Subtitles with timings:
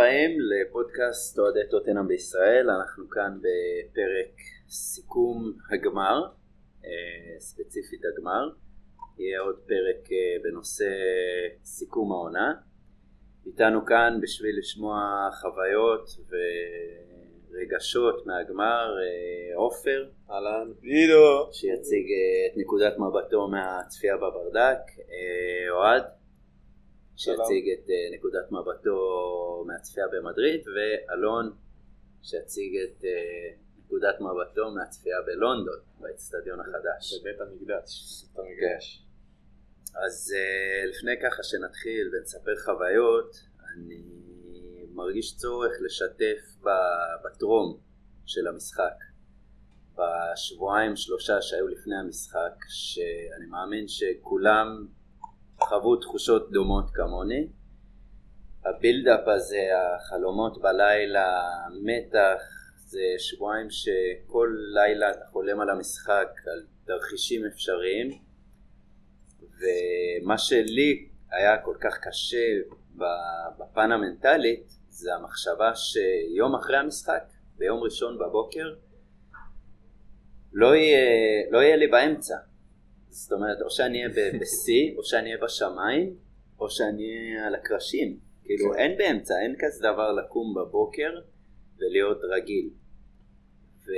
[0.00, 4.34] הבאים לפודקאסט אוהדי טוטנאם בישראל, אנחנו כאן בפרק
[4.68, 6.22] סיכום הגמר,
[6.84, 8.50] אה, ספציפית הגמר,
[9.18, 10.90] יהיה עוד פרק אה, בנושא
[11.64, 12.52] סיכום העונה.
[13.46, 16.10] איתנו כאן בשביל לשמוע חוויות
[17.50, 22.06] ורגשות מהגמר, אה, עופר, אהלן, עידו, שיציג
[22.46, 24.80] את נקודת מבטו מהצפייה בברדק,
[25.70, 26.19] אוהד.
[27.20, 28.98] שיציג את uh, נקודת מבטו
[29.66, 31.52] מהצפייה במדריד, ואלון
[32.22, 33.06] שיציג את uh,
[33.78, 37.20] נקודת מבטו מהצפייה בלונדון, באצטדיון החדש.
[37.20, 37.90] בבית המקדש.
[38.36, 39.04] המקדש.
[40.06, 43.36] אז uh, לפני ככה שנתחיל ונספר חוויות,
[43.74, 44.02] אני
[44.92, 46.64] מרגיש צורך לשתף
[47.24, 47.78] בטרום
[48.26, 48.96] של המשחק.
[49.94, 54.86] בשבועיים שלושה שהיו לפני המשחק, שאני מאמין שכולם
[55.68, 57.46] חוו תחושות דומות כמוני.
[58.64, 61.40] הבילדאפ הזה, החלומות בלילה,
[61.82, 62.42] מתח,
[62.76, 68.10] זה שבועיים שכל לילה אתה חולם על המשחק, על תרחישים אפשריים,
[69.40, 72.46] ומה שלי היה כל כך קשה
[73.58, 77.22] בפן המנטלית, זה המחשבה שיום אחרי המשחק,
[77.58, 78.74] ביום ראשון בבוקר,
[80.52, 81.06] לא יהיה,
[81.50, 82.36] לא יהיה לי באמצע.
[83.10, 86.16] זאת אומרת, או שאני אהיה בשיא, או שאני אהיה בשמיים,
[86.58, 88.18] או שאני אהיה על הקרשים.
[88.44, 88.78] כאילו, כן.
[88.78, 91.10] אין באמצע, אין כזה דבר לקום בבוקר
[91.78, 92.70] ולהיות רגיל.
[93.86, 93.90] ו...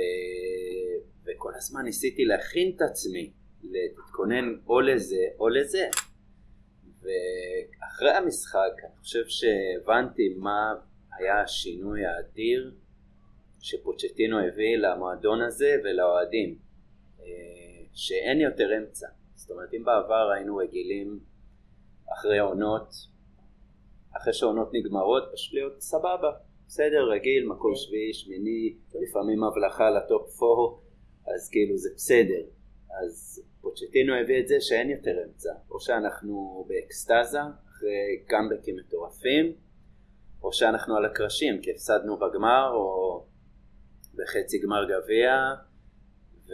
[1.25, 3.31] וכל הזמן ניסיתי להכין את עצמי,
[3.63, 5.87] להתכונן או לזה או לזה.
[7.01, 10.73] ואחרי המשחק, אני חושב שהבנתי מה
[11.17, 12.71] היה השינוי האדיר
[13.59, 16.57] שפוצ'טינו הביא למועדון הזה ולאוהדים.
[17.93, 19.07] שאין יותר אמצע.
[19.35, 21.19] זאת אומרת, אם בעבר היינו רגילים
[22.13, 22.89] אחרי עונות,
[24.17, 26.31] אחרי שעונות נגמרות, פשוט להיות סבבה,
[26.67, 27.79] בסדר, רגיל, מקום כן.
[27.79, 30.81] שביעי, שמיני, לפעמים הבלחה לטופ 4,
[31.35, 32.43] אז כאילו זה בסדר.
[33.03, 37.39] אז פוצ'טינו הביא את זה שאין יותר אמצע, או שאנחנו באקסטזה,
[37.69, 39.53] אחרי קאמבקים מטורפים,
[40.43, 43.25] או שאנחנו על הקרשים, כי הפסדנו בגמר, או
[44.15, 45.31] בחצי גמר גביע,
[46.47, 46.51] ו...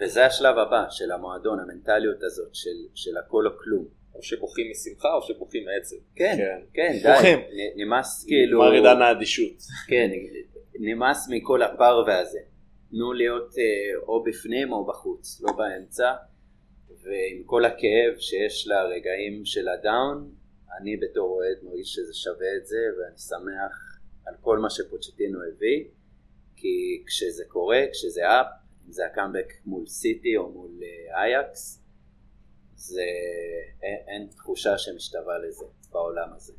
[0.00, 4.02] וזה השלב הבא של המועדון, המנטליות הזאת של, של הכל או כלום.
[4.14, 5.96] או שבוכים משמחה או שבוכים מעצב.
[6.16, 7.36] כן, כן, כן די,
[7.76, 8.58] נמאס כאילו...
[8.58, 9.62] מר עידן האדישות.
[9.88, 10.10] כן,
[10.74, 12.38] נמאס מכל הפרווה הזה.
[12.90, 16.12] תנו להיות אה, או בפנים או בחוץ, לא באמצע.
[17.02, 20.34] ועם כל הכאב שיש לרגעים של הדאון,
[20.80, 25.84] אני בתור אוהד מרגיש שזה שווה את זה, ואני שמח על כל מה שפוצ'טינו הביא,
[26.56, 28.46] כי כשזה קורה, כשזה אפ,
[28.86, 31.82] אם זה הקאמבק מול סיטי או מול אה, אייקס,
[32.74, 33.02] זה
[33.82, 36.52] אין, אין תחושה שמשתווה לזה בעולם הזה.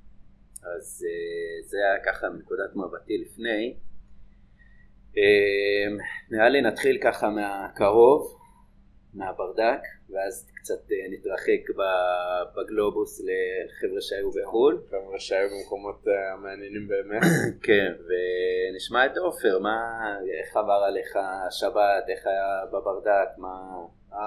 [0.64, 3.78] אז אה, זה היה ככה מנקודת מבטי לפני.
[5.18, 8.40] אה, נראה לי נתחיל ככה מהקרוב,
[9.14, 11.64] מהברדק, ואז קצת אה, נתרחק
[12.56, 14.82] בגלובוס לחבר'ה שהיו בחו"ל.
[14.90, 17.22] חבר'ה שהיו במקומות אה, המעניינים באמת.
[17.68, 19.78] כן, ונשמע את עופר, מה,
[20.40, 21.16] איך עבר עליך
[21.48, 23.50] השבת, איך היה בברדק, מה...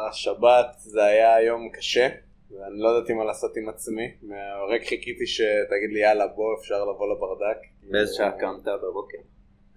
[0.09, 2.09] השבת זה היה יום קשה,
[2.51, 4.17] ואני לא ידעתי מה לעשות עם עצמי,
[4.75, 7.59] רק חיכיתי שתגיד לי יאללה בוא אפשר לבוא לברדק.
[7.91, 9.19] באיזה שעה קמת בבוקר?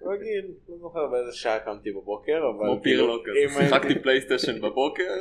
[0.04, 2.66] רגיל, לא זוכר באיזה שעה קמתי בבוקר, אבל...
[2.66, 5.14] כמו פירלו כזה, שיחקתי פלייסטיישן בבוקר.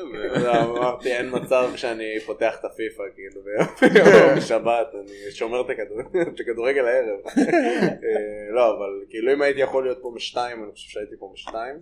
[0.65, 7.21] אמרתי אין מצב שאני פותח את הפיפא כאילו ביום שבת, אני שומר את הכדורגל הערב.
[7.37, 11.77] אה, לא, אבל כאילו אם הייתי יכול להיות פה בשתיים, אני חושב שהייתי פה בשתיים.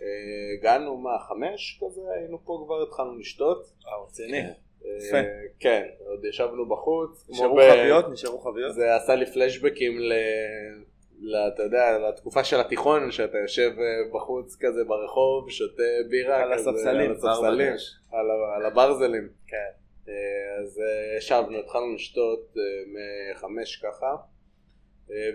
[0.00, 0.06] אה,
[0.58, 3.72] הגענו מה, חמש כזה, היינו פה כבר התחלנו לשתות.
[3.86, 4.42] אה, רציני.
[4.98, 5.16] יפה.
[5.60, 7.26] כן, עוד ישבנו בחוץ.
[7.28, 8.04] נשארו חביות?
[8.12, 8.74] נשארו חביות?
[8.74, 10.12] זה עשה לי פלשבקים ל...
[11.54, 13.84] אתה יודע, לתקופה של התיכון, שאתה יושב אה,
[14.14, 17.72] בחוץ כזה ברחוב, שותה בירה, על הספסלים, על הספסלים,
[18.12, 18.26] על,
[18.56, 19.28] על הברזלים.
[19.46, 19.70] כן.
[20.08, 22.54] אה, אז אה, ישבנו, התחלנו לשתות
[22.94, 24.16] מחמש ככה,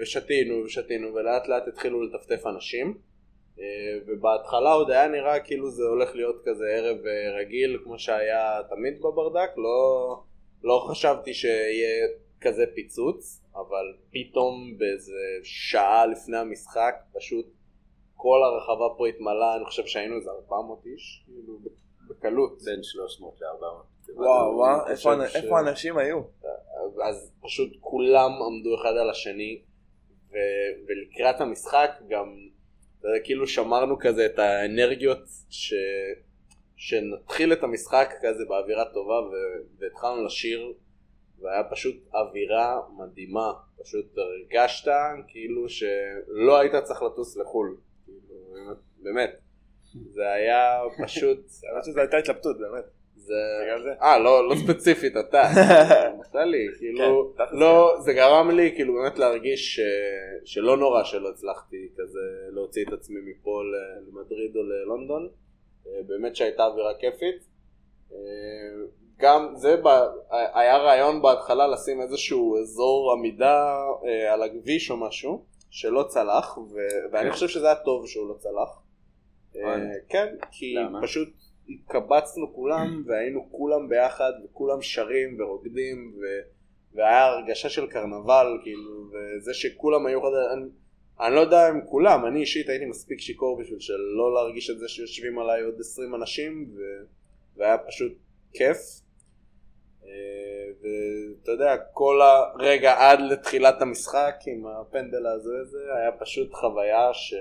[0.02, 2.98] ושתינו ושתינו, ולאט לאט התחילו לטפטף אנשים.
[4.08, 6.98] ובהתחלה עוד היה נראה כאילו זה הולך להיות כזה ערב
[7.40, 10.20] רגיל כמו שהיה תמיד בברדק, לא,
[10.64, 12.08] לא חשבתי שיהיה
[12.44, 17.46] כזה פיצוץ, אבל פתאום באיזה שעה לפני המשחק פשוט
[18.16, 21.60] כל הרחבה פה התמלאה, אני חושב שהיינו איזה 400 איש, כאילו
[22.10, 22.62] בקלות.
[22.66, 23.94] בין 300 ל-400.
[24.16, 25.36] וואו וואו, איפה, ש...
[25.36, 26.22] איפה האנשים היו?
[27.04, 29.62] אז פשוט כולם עמדו אחד על השני,
[30.32, 30.36] ו...
[30.88, 32.36] ולקראת המשחק גם,
[33.00, 35.74] אתה יודע, כאילו שמרנו כזה את האנרגיות ש...
[36.76, 39.32] שנתחיל את המשחק כזה באווירה טובה, ו...
[39.80, 40.74] והתחלנו לשיר
[41.44, 43.54] והיה פשוט אווירה מדהימה,
[43.84, 44.92] פשוט הרגשת
[45.28, 49.40] כאילו שלא היית צריך לטוס לחו"ל, כאילו, באמת,
[50.14, 51.40] זה היה פשוט...
[51.70, 52.84] האמת שזו הייתה התלבטות באמת.
[53.16, 53.34] זה...
[54.02, 55.44] אה, לא, לא ספציפית, אתה.
[56.46, 59.80] לי, כאילו, כן, לא, זה גרם לי כאילו באמת להרגיש
[60.46, 62.20] שלא נורא שלא הצלחתי כזה
[62.50, 63.62] להוציא את עצמי מפה
[64.08, 65.30] למדריד או ללונדון.
[65.88, 67.54] אה, באמת שהייתה אווירה כיפית.
[69.24, 69.76] אה, גם זה
[70.54, 73.76] היה רעיון בהתחלה לשים איזשהו אזור עמידה
[74.06, 76.58] אה, על הכביש או משהו שלא צלח
[77.12, 77.32] ואני כן.
[77.32, 78.84] חושב שזה היה טוב שהוא לא צלח.
[80.10, 81.30] כן, כי פשוט
[81.70, 86.16] התקבצנו כולם והיינו כולם ביחד וכולם שרים ורוקדים
[86.94, 90.20] והיה הרגשה של קרנבל כאילו וזה שכולם היו
[90.54, 90.66] אני,
[91.20, 94.88] אני לא יודע אם כולם אני אישית הייתי מספיק שיכור בשביל שלא להרגיש את זה
[94.88, 96.80] שיושבים עליי עוד 20 אנשים ו...
[97.58, 98.14] והיה פשוט
[98.54, 99.03] כיף אה,
[100.82, 107.34] ואתה יודע כל הרגע עד לתחילת המשחק עם הפנדל הזה וזה היה פשוט חוויה ש...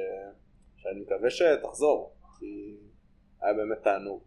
[0.77, 2.77] שאני מקווה שתחזור כי
[3.41, 4.23] היה באמת תענוג.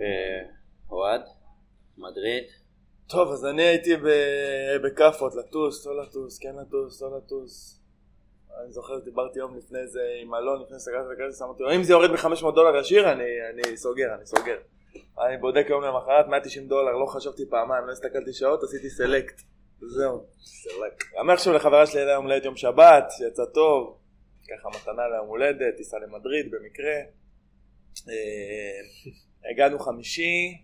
[0.00, 0.42] אה,
[0.90, 1.20] אוהד,
[1.98, 2.44] מדריד.
[3.08, 3.96] טוב, אז אני הייתי
[4.84, 7.80] בכאפות, לטוס, לא לטוס, כן לטוס, לא לטוס.
[8.62, 11.92] אני זוכר שדיברתי יום לפני זה עם אלון, לפני סגרתי וכרטיס, אמרתי לו, אם זה
[11.92, 14.56] יורד ב-500 דולר ישיר, אני, אני סוגר, אני סוגר.
[15.26, 19.40] אני בודק יום למחרת, 190 דולר, לא חשבתי פעמיים, לא הסתכלתי שעות, עשיתי סלקט.
[19.80, 20.26] זהו.
[20.40, 21.04] סלקט.
[21.18, 23.98] גם עכשיו לחברה שלי היה יום הולדת יום שבת, יצא טוב,
[24.50, 26.94] ככה מתנה ליום הולדת, טיסה למדריד במקרה.
[28.08, 30.58] אה, הגענו חמישי,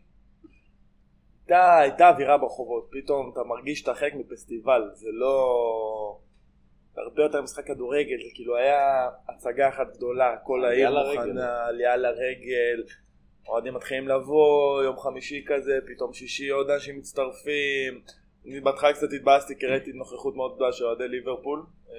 [1.40, 6.18] הייתה, הייתה אווירה ברחובות, פתאום אתה מרגיש שאתה חלק מפסטיבל, זה לא...
[6.96, 12.82] הרבה יותר משחק כדורגל, זה כאילו היה הצגה אחת גדולה, כל העיר מוכנה, עלייה לרגל,
[13.48, 18.00] אוהדים מתחילים לבוא, יום חמישי כזה, פתאום שישי עוד אנשים מצטרפים,
[18.46, 21.94] אני בהתחלה קצת התבאסתי כי ראיתי נוכחות מאוד גדולה של אוהדי ליברפול, אה,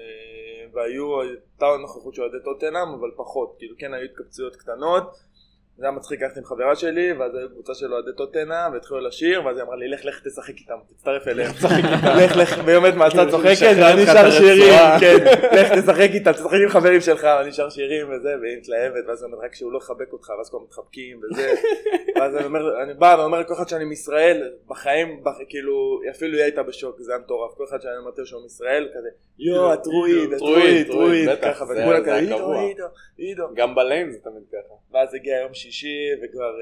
[0.72, 5.16] והיו, הייתה נוכחות של אוהדי טוטנאם, אבל פחות, כאילו כן היו התקבצויות קטנות,
[5.78, 9.46] זה היה מצחיק, הלכתי עם חברה שלי, ואז היו קבוצה של אוהדי טוטנה, והתחילו לשיר,
[9.46, 11.50] ואז היא אמרה לי, לך, לך תשחק איתם, תצטרף אליהם.
[12.24, 15.16] לך, לך, והיא עומדת מהצד צוחקת, ואני שר שירים, כן,
[15.52, 19.26] לך תשחק איתם, תשחק עם חברים שלך, ואני שר שירים וזה, והיא מתלהבת, ואז היא
[19.32, 21.54] אומרת, רק שהוא לא יחבק אותך, ואז כבר מתחבקים וזה,
[22.16, 26.62] ואז אני אומר, אני בא ואומר לכל אחד שאני מישראל, בחיים, כאילו, אפילו היא הייתה
[26.62, 29.08] בשוק, זה היה מטורף, כל אחד שאני אמרתי שהוא מישראל, כזה,
[29.38, 32.84] יואו, הטרואיד, הטרואיד, הטרואיד, ככה, וכולם כזה, עידו, עידו,
[33.16, 33.44] עידו.
[33.54, 34.74] גם בליין זה תמיד ככה.
[34.92, 36.52] ואז הגיע יום שישי וכבר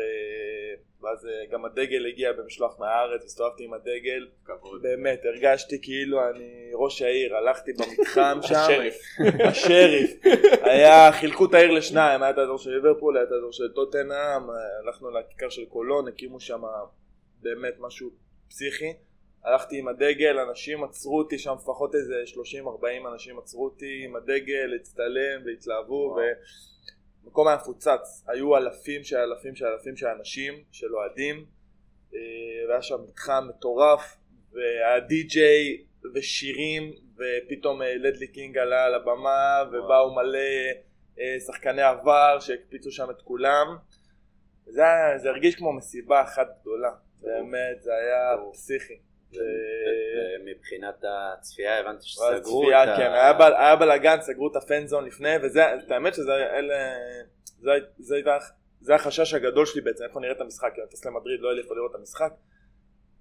[1.03, 4.29] ואז אה, גם הדגל הגיע במשלוח מהארץ הסתובבתי עם הדגל.
[4.44, 4.82] כבוד.
[4.82, 8.55] באמת הרגשתי כאילו אני ראש העיר הלכתי במתחם שם.
[8.55, 8.94] השריף.
[9.49, 10.11] השריף.
[10.62, 14.43] היה חילקו את העיר לשניים היה את האזור של ליברפול היה את האזור של טוטנאם
[14.85, 16.62] הלכנו לכיכר של קולון הקימו שם
[17.43, 18.11] באמת משהו
[18.49, 18.93] פסיכי.
[19.44, 22.23] הלכתי עם הדגל, אנשים עצרו אותי שם, לפחות איזה
[23.06, 26.17] 30-40 אנשים עצרו אותי עם הדגל, הצטלם והתלהבו,
[27.37, 31.47] המקום היה מפוצץ, היו אלפים של אלפים של אלפים של אנשים, של אוהדים,
[32.15, 32.21] אה,
[32.69, 34.17] והיה שם מתחם מטורף,
[34.53, 35.85] והיה די-ג'יי
[36.15, 40.38] ושירים, ופתאום אה, לדלי קינג עלה על הבמה, ובאו מלא
[41.20, 43.77] אה, שחקני עבר שהקפיצו שם את כולם.
[44.67, 48.99] זה, היה, זה הרגיש כמו מסיבה אחת גדולה, באמת, זה היה פסיכי.
[50.44, 52.96] מבחינת הצפייה הבנתי שסגרו את ה...
[52.96, 53.12] כן,
[53.58, 56.32] היה בלאגן, סגרו את הפנזון לפני, וזה, האמת שזה
[58.81, 61.55] זה החשש הגדול שלי בעצם, איפה נראה את המשחק, כי אני טס למדריד, לא יהיה
[61.55, 62.32] לי איפה לראות את המשחק.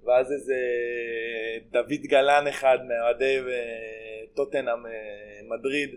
[0.05, 0.55] ואז איזה
[1.72, 4.91] דוד גלן אחד מאוהדי אה, טוטנאם אה,
[5.50, 5.89] מדריד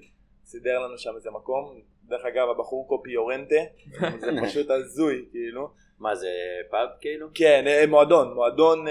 [0.45, 1.81] סידר לנו שם איזה מקום.
[2.05, 3.55] דרך אגב, הבחור קופי יורנטה,
[4.21, 5.71] זה פשוט הזוי, כאילו.
[5.99, 6.31] מה זה
[6.71, 7.29] פאב כאילו?
[7.35, 8.87] כן, אה, מועדון, מועדון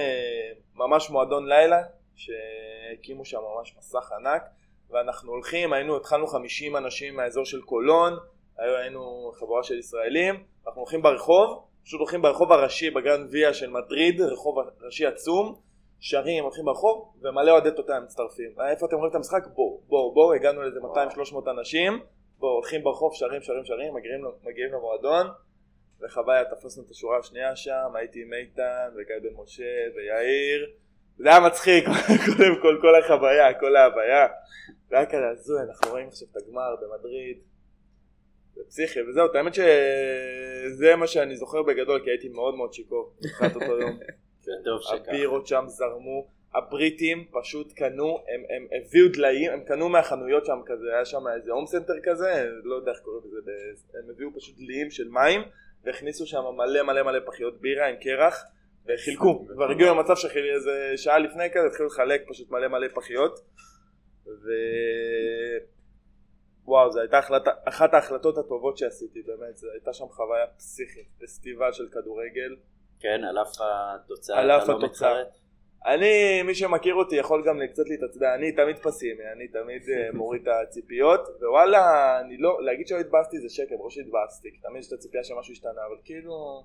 [0.78, 1.82] ממש מועדון לילה,
[2.16, 4.42] שהקימו שם ממש מסך ענק,
[4.90, 8.14] ואנחנו הולכים, היינו, התחלנו 50 אנשים מהאזור של קולון,
[8.58, 14.22] היינו חבורה של ישראלים, אנחנו הולכים ברחוב, פשוט הולכים ברחוב הראשי בגרנד ויה של מדריד,
[14.22, 15.56] רחוב ראשי עצום,
[16.00, 18.52] שרים, הולכים ברחוב, ומלא אוהדי טוטנהאם מצטרפים.
[18.72, 19.48] איפה אתם רואים את המשחק?
[19.56, 22.00] בואו, בואו, בואו, הגענו לאיזה 200-300 אנשים,
[22.40, 25.28] בואו, הולכים ברחוב, שרים, שרים, שרים, מגיעים, מגיעים למועדון,
[26.02, 29.64] וחוויה, תפסנו את השורה השנייה שם, הייתי עם איתן וגיא בן משה
[29.96, 30.70] ויאיר,
[31.18, 31.86] זה היה מצחיק,
[32.26, 34.28] קודם כל כל החוויה, כל ההוויה,
[34.90, 37.38] זה היה כזה הזוי, אנחנו רואים עכשיו את הגמר במדריד,
[38.56, 43.56] זה פסיכי, וזהו, האמת שזה מה שאני זוכר בגדול, כי הייתי מאוד מאוד שיכור, לקראת
[43.56, 44.00] אותו יום.
[45.08, 50.86] הבירות שם זרמו, הבריטים פשוט קנו, הם, הם הביאו דליים, הם קנו מהחנויות שם כזה,
[50.94, 53.52] היה שם איזה הום סנטר כזה, לא יודע איך קוראים לזה,
[53.94, 55.42] הם הביאו פשוט דליים של מים
[55.88, 58.44] והכניסו שם מלא מלא מלא פחיות בירה עם קרח
[58.86, 63.40] וחילקו, כבר הגיעו למצב שאיזה שעה לפני כזה התחילו לחלק פשוט מלא מלא פחיות
[64.28, 64.48] ו...
[66.66, 71.72] וואו, זו הייתה החלטה, אחת ההחלטות הטובות שעשיתי, באמת, זו הייתה שם חוויה פסיכית, פסטיבל
[71.72, 72.56] של כדורגל.
[73.00, 75.24] כן, על אף התוצאה, על אף לא התוצאה.
[75.86, 80.42] אני, מי שמכיר אותי יכול גם קצת להתעצבן, אני תמיד פסימי, אני תמיד אה, מוריד
[80.42, 84.94] את הציפיות, ווואלה, אני לא, להגיד שלא התבאסתי זה שקר, ברור שהתבאסתי, תמיד יש את
[84.94, 86.64] הציפייה שמשהו השתנה, אבל כאילו,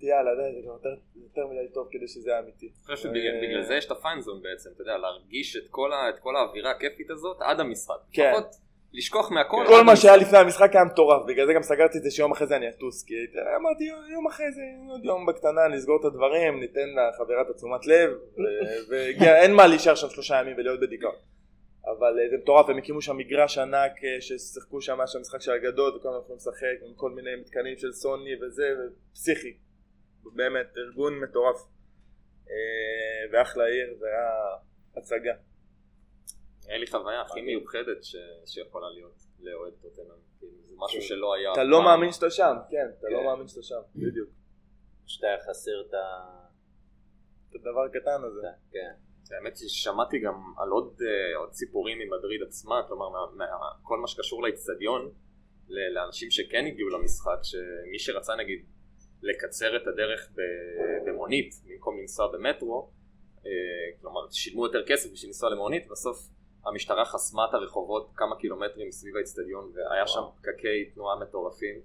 [0.00, 2.66] יאללה, די, זה יותר, יותר מדי טוב כדי שזה יהיה אמיתי.
[2.66, 6.08] אני חושב שבגלל בגלל זה יש את הפיינזון בעצם, אתה יודע, להרגיש את כל ה-
[6.08, 7.94] את כל האווירה הכיפית הזאת עד המשחק.
[8.12, 8.32] כן.
[8.36, 8.54] לפחות
[8.94, 9.64] לשכוח מהכל.
[9.68, 10.16] כל מה שהיה.
[10.16, 13.04] לפני המשחק היה מטורף, בגלל זה גם סגרתי את זה שיום אחרי זה אני אטוס,
[13.04, 13.14] כי
[13.56, 18.10] אמרתי יום אחרי זה, עוד יום בקטנה נסגור את הדברים, ניתן לחברה את התשומת לב,
[18.10, 18.40] ו-
[18.88, 21.14] והגיע, אין מה להישאר שם שלושה ימים ולהיות בדיכאון.
[21.84, 25.40] אבל אה, זה מטורף, הם הקימו שם מגרש ענק אה, ששיחקו שם, היה שם משחק
[25.40, 28.64] של אגדות, וכל הזמן יכולים לשחק עם כל מיני מתקנים של סוני וזה,
[29.12, 29.56] פסיכי.
[30.34, 31.56] באמת, ארגון מטורף.
[32.50, 34.28] אה, ואחלה עיר, זה היה
[34.96, 35.34] הצגה.
[36.68, 38.16] היה לי חוויה הכי מיוחדת ש-
[38.46, 40.06] שיכולה להיות לאוהד טוטנאם.
[40.38, 41.52] כאילו, זה משהו שלא היה.
[41.52, 41.82] אתה לא.
[41.84, 43.24] מאמין שאתה שם, כן, אתה לא כן.
[43.24, 44.28] מאמין שאתה שם, בדיוק.
[45.06, 45.98] שאתה היה חסר את ה...
[47.50, 48.46] את הדבר הקטן הזה.
[48.72, 48.92] כן.
[49.36, 53.46] האמת ששמעתי גם על עוד, אה, עוד סיפורים ממדריד עצמה, כלומר מה, מה,
[53.82, 55.10] כל מה שקשור לאיצטדיון,
[55.68, 58.66] ל- לאנשים שכן הגיעו למשחק, שמי שרצה נגיד
[59.22, 62.90] לקצר את הדרך ב- במונית במקום לנסוע במטרו,
[63.46, 63.50] אה,
[64.00, 66.18] כלומר שילמו יותר כסף בשביל לנסוע למונית, בסוף
[66.66, 71.80] המשטרה חסמה את הרחובות כמה קילומטרים סביב האיצטדיון והיה שם פקקי תנועה מטורפים.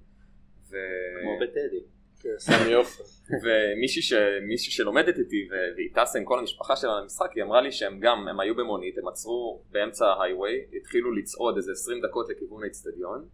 [0.71, 0.75] ו...
[1.21, 1.83] כמו בטדי.
[2.21, 3.03] כן, סמי עופר.
[3.43, 4.13] ומישהי ש...
[4.47, 8.27] מישהי שלומדת איתי והיא טסה עם כל המשפחה שלה למשחק היא אמרה לי שהם גם
[8.27, 13.25] הם היו במונית הם עצרו באמצע ההייווי התחילו לצעוד איזה 20 דקות לכיוון האצטדיון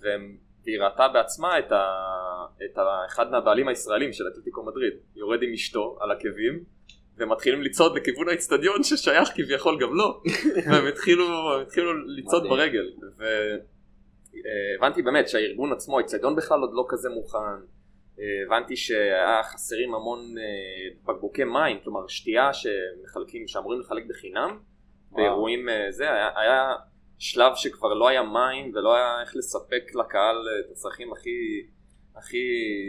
[0.00, 1.84] והם- והיא ראתה בעצמה את, ה...
[2.64, 2.82] את ה...
[3.06, 6.64] אחד מהבעלים הישראלים של אתלטיקו מדריד יורד עם אשתו על עקבים
[7.18, 10.22] ומתחילים לצעוד לכיוון האצטדיון ששייך כביכול גם לו.
[10.70, 12.42] והם התחילו, הם התחילו לצעוד.
[12.48, 12.90] ברגל.
[14.78, 17.38] והבנתי באמת שהארגון עצמו האצטדיון בכלל עוד לא כזה מוכן.
[18.20, 20.44] אה, הבנתי שהיה חסרים המון אה,
[21.04, 24.58] בקבוקי מים, כלומר שתייה שמחלקים, שאמורים לחלק בחינם.
[25.12, 26.74] באירועים אה, זה, היה, היה
[27.18, 31.66] שלב שכבר לא היה מים ולא היה איך לספק לקהל אה, את הצרכים הכי,
[32.16, 32.38] הכי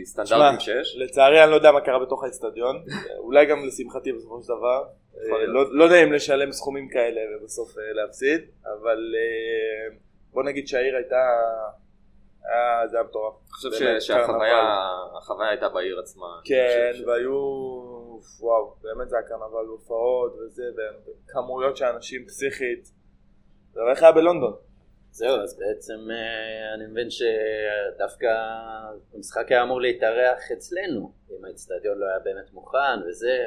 [0.05, 0.95] סטנדרטיים שיש.
[0.97, 2.83] לצערי אני לא יודע מה קרה בתוך האצטדיון,
[3.25, 4.83] אולי גם לשמחתי בסופו של דבר.
[5.17, 5.45] אה.
[5.45, 9.95] לא לא נעים לשלם סכומים כאלה ובסוף אה, להפסיד, אבל אה,
[10.33, 11.25] בוא נגיד שהעיר הייתה,
[12.91, 13.33] זה היה מטורף.
[13.33, 16.27] אני חושב שהחוויה הייתה בעיר עצמה.
[16.45, 17.31] כן, והיו,
[18.39, 20.63] וואו, באמת זה היה קרנבל הופעות וזה,
[21.25, 22.91] וכמויות של אנשים פסיכית.
[23.73, 24.53] זה איך היה בלונדון.
[25.13, 28.27] זהו, אז בעצם אה, אני מבין שדווקא
[29.13, 33.37] המשחק היה אמור להתארח אצלנו, אם האצטדיון לא היה באמת מוכן וזה,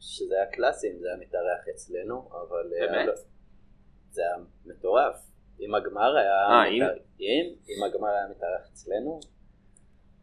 [0.00, 2.72] שזה היה קלאסי אם זה היה מתארח אצלנו, אבל...
[2.80, 3.18] אה, באמת?
[4.10, 5.16] זה היה מטורף.
[5.60, 6.46] אם הגמר היה...
[6.48, 6.82] אה, אם?
[7.20, 7.54] אם?
[7.68, 9.20] אם הגמר היה מתארח אצלנו,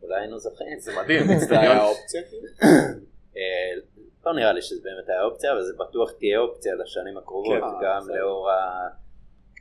[0.01, 0.79] אולי היינו זוכים.
[0.79, 1.59] זה מדהים, זה.
[1.59, 2.47] היה אופציה כאילו?
[3.37, 3.81] אה,
[4.25, 7.85] לא נראה לי שזה באמת היה אופציה, אבל זה בטוח תהיה אופציה לשנים הקרובות, כן.
[7.85, 8.09] גם.
[8.09, 9.02] לאור ה-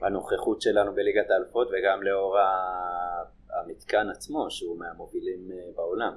[0.02, 2.36] הנוכחות שלנו בליגת האלופות וגם לאור
[3.50, 6.12] המתקן עצמו, שהוא מהמובילים אה, בעולם.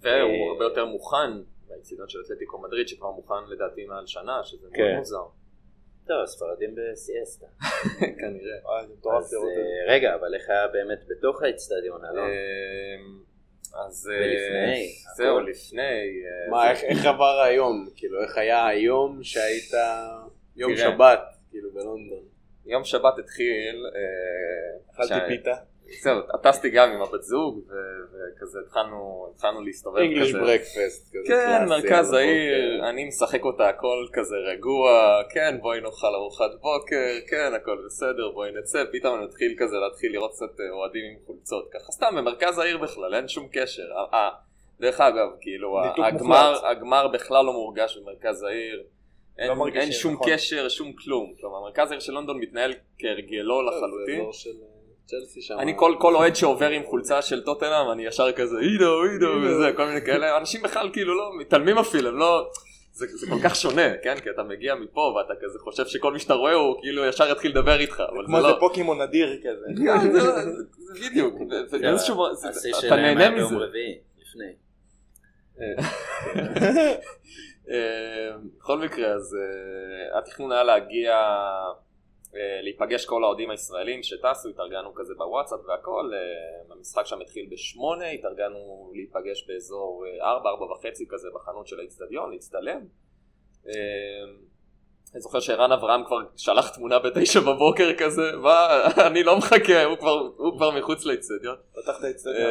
[0.00, 1.30] והוא הרבה יותר מוכן
[1.68, 4.96] באצטדיון של אתלטיקו מדריד שכבר מוכן לדעתי מעל שנה שזה מאוד כן.
[4.98, 5.22] מוזר.
[6.06, 7.46] טוב, הספרדים בסיאסטה.
[8.20, 8.58] כנראה.
[9.18, 9.34] אז.
[9.34, 12.28] אה, רגע, אבל איך היה באמת בתוך האצטדיון, אלון?
[12.30, 13.22] אמ,
[13.86, 15.40] אז אה, ולפני, זהו.
[15.40, 17.88] לפני אה, מה, איך- עבר היום?
[17.96, 19.72] כאילו, איך היה היום שהיית
[20.56, 20.76] יום.
[20.76, 22.22] שבת, כאילו, בלונדון?
[22.68, 25.54] יום שבת התחיל אה, אכלתי פיתה.
[26.02, 27.60] זהו טסתי גם עם הבת זוג
[28.12, 32.88] וכזה התחלנו התחלנו להסתובב English כזה breakfast, כזה כן, מרכז העיר.
[32.88, 38.50] אני משחק אותה הכל כזה רגוע, כן בואי נאכל ארוחת בוקר, כן הכל בסדר, בואי
[38.52, 42.58] נצא, פתאום אני מתחיל כזה להתחיל לראות קצת אה, אוהדים עם חולצות, ככה סתם במרכז
[42.58, 43.86] העיר בכלל, אין שום קשר.
[44.12, 44.30] אה,
[44.80, 46.66] דרך אגב, כאילו הגמר.
[46.66, 48.82] הגמר בכלל לא מורגש במרכז העיר,
[49.38, 50.32] אין, לא מרגישים, אין שום נכון.
[50.32, 54.32] קשר, שום כלום, כלומר מרכז העיר של לונדון מתנהל כהרגלו זה לחלוטין.
[54.32, 54.66] של אה,
[55.06, 55.54] צ'לסי שם.
[55.58, 59.72] אני כל, כל אוהד שעובר עם חולצה של טוטנאם אני ישר כזה עידו עידו וזה
[59.76, 60.38] כל מיני כאלה.
[60.38, 62.50] אנשים בכלל כאילו לא מתעלמים אפילו הם לא
[62.92, 64.14] זה, זה כל כך שונה כן?
[64.22, 67.50] כי אתה מגיע מפה ואתה כזה חושב שכל מי שאתה רואה הוא כאילו ישר יתחיל
[67.50, 68.60] לדבר איתך אבל כמו זה איזה לא.
[68.60, 69.66] פוקימון אדיר כזה.
[69.84, 70.32] כן, זה, זה,
[70.78, 73.56] זה בדיוק זה- זה איזשהו זה- השיא אתה נהנה מזה
[77.68, 81.14] בכל מקרה אז אה, התכנון היה להגיע
[82.36, 88.10] אה, להיפגש כל האוהדים הישראלים שטסו, התארגנו כזה בוואטסאפ והכל, אה, המשחק שם התחיל בשמונה,
[88.10, 92.80] התארגנו להיפגש באזור ארבע, ארבע וחצי כזה בחנות של האיצטדיון, להצטלם.
[95.14, 98.68] אני זוכר שערן אברהם כבר שלח תמונה בתשע בבוקר כזה, מה,
[99.06, 101.56] אני לא מחכה, הוא כבר, הוא כבר מחוץ לאיצטדיון.
[101.72, 102.50] פתח את האצטדיון.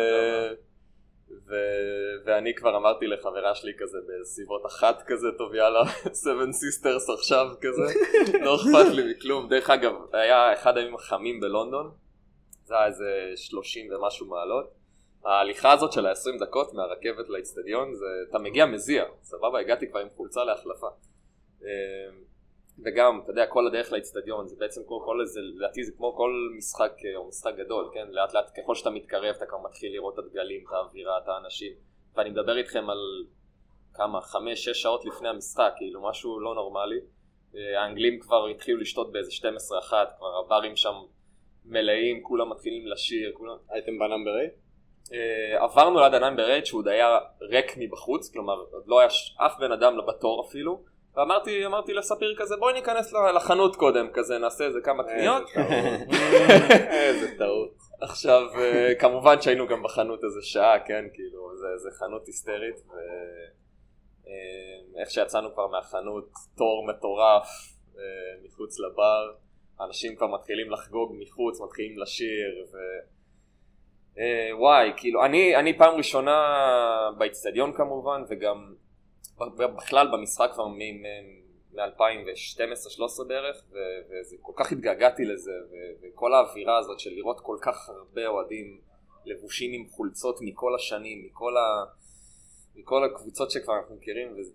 [1.50, 5.82] ו- ואני כבר אמרתי לחברה שלי כזה בסביבות אחת כזה, טוב יאללה,
[6.24, 8.00] seven sisters עכשיו כזה,
[8.46, 9.50] לא אכפת לי מכלום.
[9.50, 11.92] דרך אגב, היה אחד הימים החמים בלונדון,
[12.66, 14.74] זה היה איזה 30 ומשהו מעלות.
[15.25, 20.08] ההליכה הזאת של ה-20 דקות מהרכבת לאצטדיון, זה, אתה מגיע מזיע, סבבה, הגעתי כבר עם
[20.16, 20.88] חולצה להחלפה.
[22.86, 26.32] וגם, אתה יודע, כל הדרך לאצטדיון, זה בעצם כמו כל איזה, לדעתי זה כמו כל
[26.58, 28.08] משחק אה, או משחק גדול, כן?
[28.10, 31.74] לאט לאט ככל שאתה מתקרב אתה כבר מתחיל לראות את הדגלים, את האווירה, את האנשים.
[32.16, 32.98] ואני מדבר איתכם על
[33.94, 37.00] כמה, חמש, שש שעות לפני המשחק, כאילו משהו לא נורמלי.
[37.56, 40.96] אה, האנגלים כבר התחילו לשתות באיזה 12-1, כבר הברים שם
[41.66, 43.58] מלאים, כולם מתחילים לשיר, כולם...
[43.70, 44.44] הייתם ב Number 8?
[45.14, 49.10] אה, עברנו ליד ה Number 8 שהוא עוד היה ריק מבחוץ, כלומר עוד לא היה
[49.38, 50.84] אף בן אדם בתור אפילו,
[51.18, 55.44] ואמרתי אמרתי לספיר כזה בואי ניכנס לחנות קודם, כזה נעשה איזה כמה קניות.
[56.90, 57.74] איזה טעות.
[58.02, 62.76] עכשיו אה, כמובן שהיינו גם בחנות איזה שעה, כן, כאילו זה, זה חנות היסטרית,
[64.96, 67.48] ואיך שיצאנו כבר מהחנות, תור מטורף
[67.98, 68.04] אה,
[68.46, 69.32] מחוץ לבר,
[69.82, 72.78] אנשים כבר מתחילים לחגוג מחוץ, מתחילים לשיר, ו...
[74.20, 76.40] אה, וואי, כאילו, אני, אני פעם ראשונה
[77.18, 78.74] באיצטדיון כמובן, וגם
[79.77, 83.75] בכלל במשחק כבר מ-2012-2013 בערך, ו-
[84.10, 85.51] וזה כל כך התגעגעתי לזה,
[86.01, 88.82] וכל האווירה הזאת של לראות כל כך הרבה אוהדים
[89.25, 91.86] לבושים עם חולצות מכל השנים, מכל, ה...
[92.75, 94.53] מכל הקבוצות שכבר אנחנו מכירים, וזה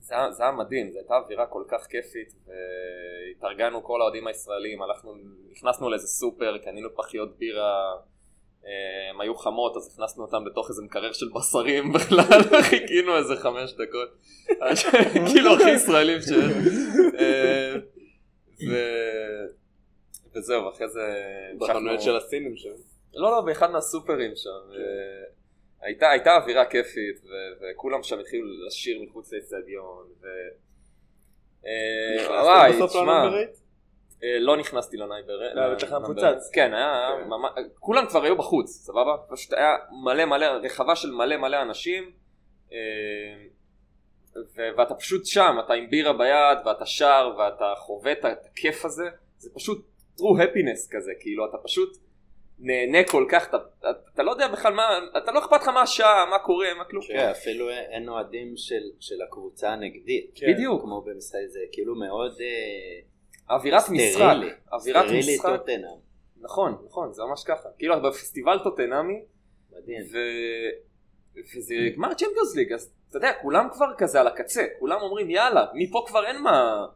[0.00, 5.14] זה זה היה מדהים, זו הייתה אווירה כל כך כיפית, והתארגנו כל האוהדים הישראלים, הלכנו,
[5.50, 7.96] נכנסנו לאיזה סופר, קנינו פחיות בירה,
[8.70, 13.36] אה, הם היו חמות, אז הכנסנו אותם בתוך איזה מקרר של בשרים בכלל, חיכינו איזה
[13.36, 14.08] חמש דקות,
[15.32, 16.34] כאילו הכי ישראלים שיש.
[17.18, 17.74] אה,
[20.34, 21.00] וזהו, אחרי זה...
[21.58, 22.70] בחנויות של הסינים שם.
[23.14, 24.50] לא, לא, באחד מהסופרים שם.
[24.70, 25.40] ו-
[25.80, 30.26] הייתה, הייתה אווירה כיפית, ו- וכולם שם התחילו לשיר מחוץ לאצטדיון, ו...
[31.66, 33.36] אה, וואי, תשמע, לנאמבר 8?
[33.36, 33.44] אה,
[34.22, 35.52] לא נכנסתי לנייבר.
[35.66, 36.50] אבל שלך מפוצץ.
[36.52, 37.10] כן, היה.
[37.26, 39.16] ממש- כולם כבר היו בחוץ, סבבה?
[39.30, 42.10] פשוט היה מלא מלא, רחבה של מלא מלא אנשים,
[42.72, 42.76] אה,
[44.56, 49.04] ו- ואתה פשוט שם, אתה עם בירה ביד, ואתה שר, ואתה חווה את הכיף הזה,
[49.38, 49.86] זה פשוט
[50.18, 51.96] true happiness כזה, כאילו, אתה פשוט
[52.58, 55.82] נהנה כל כך, אתה, אתה, אתה לא יודע בכלל מה, אתה לא אכפת לך מה
[55.82, 57.04] השעה, מה קורה, מה כלום.
[57.08, 60.30] כן, אפילו אין אוהדים של, של הקבוצה הנגדית.
[60.34, 60.46] כן.
[60.52, 60.82] בדיוק.
[60.82, 63.00] כמו במשחק זה כאילו מאוד אה,
[63.50, 64.50] אווירת משחק, סטרילי.
[64.72, 65.98] אווירת סטרילי משחק, טוטנאם.
[66.40, 67.68] נכון, נכון, זה ממש ככה.
[67.78, 69.24] כאילו בפסטיבל טוטנאמי,
[69.72, 70.02] מדהים.
[70.12, 70.16] ו...
[71.56, 75.66] וזה גמר צ'מפיונס ליג, אז אתה יודע, כולם כבר כזה על הקצה, כולם אומרים יאללה,
[75.74, 76.86] מפה כבר אין מה,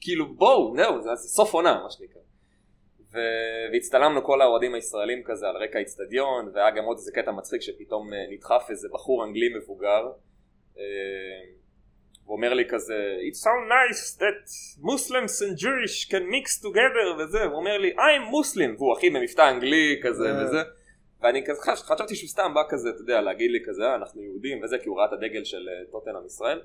[0.00, 2.20] כאילו בואו, זהו, זה, זה סוף עונה, מה שנקרא.
[3.12, 3.18] ו...
[3.72, 8.12] והצטלמנו כל האוהדים הישראלים כזה על רקע האיצטדיון, והיה גם עוד איזה קטע מצחיק שפתאום
[8.12, 10.10] אה, נדחף איזה בחור אנגלי מבוגר,
[12.26, 12.94] אה, הוא אומר לי כזה,
[13.30, 14.48] It's so nice that
[14.82, 19.50] Muslims and Jewish can mix together וזה, הוא אומר לי, I'm Muslim, והוא אחי במבטא
[19.50, 20.44] אנגלי כזה אה.
[20.44, 20.62] וזה,
[21.22, 24.22] ואני כזה חש- חשבתי שהוא סתם בא כזה, אתה יודע, להגיד לי כזה, "אה, אנחנו
[24.22, 26.60] יהודים וזה, כי הוא ראה את הדגל של אה, טוטנאם ישראל,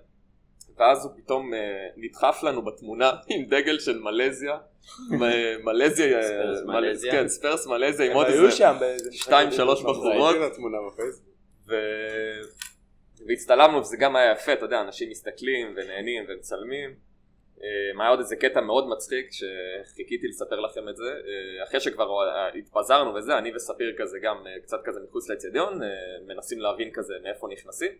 [0.80, 1.60] ואז הוא פתאום אה,
[1.98, 4.58] נדחף לנו בתמונה עם דגל של מלזיה,
[5.64, 6.12] מלזיה.
[7.12, 8.52] כן, ספרס מלזיה עם עוד איזה
[9.12, 9.86] שתיים, שלוש שם.
[9.88, 10.36] בחורות.
[13.32, 16.96] והצטלמנו וזה גם היה יפה, אתה יודע, אנשים מסתכלים ונהנים ומצלמים.
[17.64, 22.06] אה, היה עוד איזה קטע מאוד מצחיק שחיכיתי לספר לכם את זה, אה, אחרי שכבר
[22.06, 25.88] אה, התפזרנו וזה, אני וספיר כזה גם אה, קצת כזה מחוץ לאצטדיון, אה,
[26.28, 27.92] מנסים להבין כזה מאיפה נכנסים.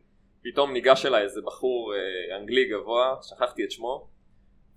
[0.44, 4.08] פתאום ניגש אליי איזה בחור אה, אנגלי גבוה, שכחתי את שמו,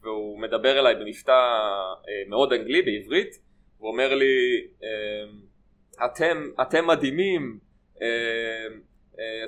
[0.02, 3.38] והוא מדבר אליי במבטא אה, מאוד אנגלי בעברית,
[3.78, 7.58] הוא אומר לי, אה, אתם, אתם מדהימים,
[8.02, 8.66] אה, אה,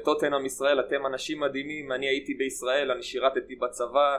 [0.04, 4.16] טוטנאם ישראל, אתם אנשים מדהימים, אני הייתי בישראל, אני שירתתי בצבא,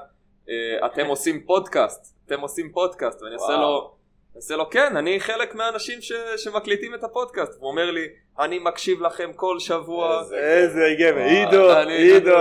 [0.50, 3.54] אה, אתם עושים פודקאסט, אתם עושים פודקאסט, ואני עושה.
[3.58, 3.92] לו,
[4.32, 8.08] אני עושה לו, כן, אני חלק מהאנשים ש, שמקליטים את הפודקאסט, והוא אומר לי,
[8.40, 10.36] אני מקשיב לכם כל שבוע, איזה-
[11.00, 12.36] גבר, עידו, עידו.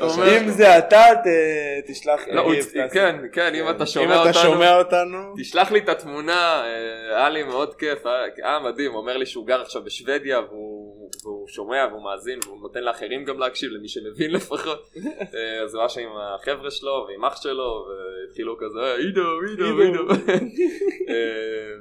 [0.00, 0.10] הוא?
[0.10, 2.34] אומר- אם זה אתה, ת- תשלח לי.
[2.34, 2.52] לא, הוא-.
[2.92, 7.16] כן, כן, אם אתה אם שומע אתה אותנו, שומע אותנו, תשלח לי את התמונה, אה,
[7.16, 8.06] היה לי מאוד כיף,
[8.42, 10.73] היה מדהים, הוא אומר לי שהוא גר עכשיו בשוודיה והוא
[11.24, 14.90] והוא שומע והוא מאזין והוא נותן לאחרים גם להקשיב, למי שמבין לפחות.
[15.34, 19.40] אה, אז הוא היה שם עם החבר'ה שלו ועם אח שלו, והתחילו כזה, "אה, עידו,
[19.48, 20.08] עידו, עידו.
[21.08, 21.74] אה,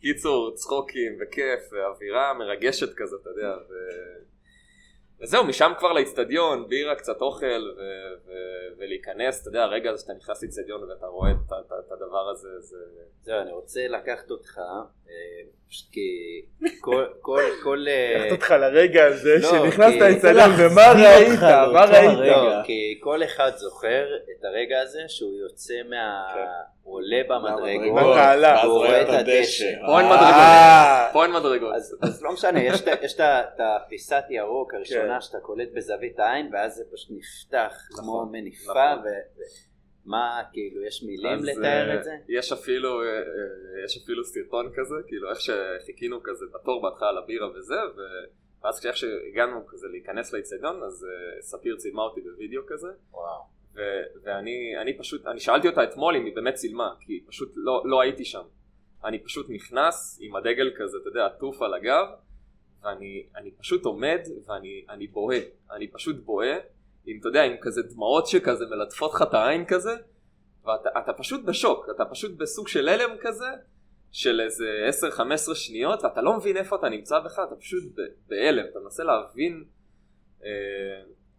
[0.00, 3.56] קיצור, צחוקים וכיף, ואווירה מרגשת כזאת, אתה יודע.
[3.70, 4.24] ו-
[5.22, 7.80] וזהו, משם כבר לאיצטדיון, בירה, קצת אוכל, ו-
[8.26, 12.28] ו- ולהיכנס, אתה יודע, הרגע הזה שאתה נכנס לאיצטדיון ואתה רואה את, את, את הדבר
[12.30, 12.76] הזה, זה...
[13.22, 14.58] זהו, אני רוצה לקחת אותך,
[15.08, 15.14] אה,
[15.92, 16.42] כי
[16.80, 17.86] כל, כל, כל...
[17.88, 21.40] אה, לקחת אותך לרגע הזה לא, שנכנסת לאצטדיון ומה ראית?
[21.72, 22.18] מה ראית?
[22.18, 26.24] לא, כי כל אחד זוכר את הרגע הזה שהוא יוצא מה...
[26.34, 26.40] כן.
[26.82, 28.04] הוא עולה במדרגות,
[28.62, 29.64] והוא רואה את הדשא.
[29.86, 31.74] פה אין אה, מדרגות, פה אין מדרגות.
[32.02, 32.82] אז, לא משנה, יש,
[33.20, 35.20] את הפיסת ירוק הראשונה כן.
[35.20, 38.94] שאתה קולט בזווית העין, ואז זה פשוט נפתח כמו נכון, מניפה,
[40.06, 42.10] ומה, כאילו, יש מילים לתאר אה, את זה?
[42.28, 47.58] יש אפילו, אה, אה, יש אפילו סרטון כזה, כאילו איך שחיכינו כזה בתור בהתחלה לבירה
[47.58, 51.06] וזה, ו- ואז כשאיך שהגענו כזה להיכנס לאיצטדיון, אז
[51.40, 53.42] ספיר צילמה אותי בווידאו כזה, וואו.
[53.74, 53.80] ו-
[54.22, 58.00] ואני אני פשוט, אני שאלתי אותה אתמול אם היא באמת צילמה, כי פשוט לא, לא
[58.00, 58.42] הייתי שם.
[59.04, 62.06] אני פשוט נכנס עם הדגל כזה, אתה יודע, עטוף על הגב,
[62.82, 65.38] ואני אני פשוט עומד ואני אני בוהה,
[65.70, 66.56] אני פשוט בוהה,
[67.06, 69.96] עם, אתה יודע, עם כזה דמעות שכזה מלטפות לך את העין כזה,
[70.64, 73.48] ואתה אתה פשוט בשוק, אתה פשוט בסוג של הלם כזה,
[74.12, 74.88] של איזה
[75.50, 77.82] 10-15 שניות, ואתה לא מבין איפה אתה נמצא בכלל, אתה פשוט
[78.28, 79.64] בהלם, אתה מנסה להבין
[80.44, 80.48] אה,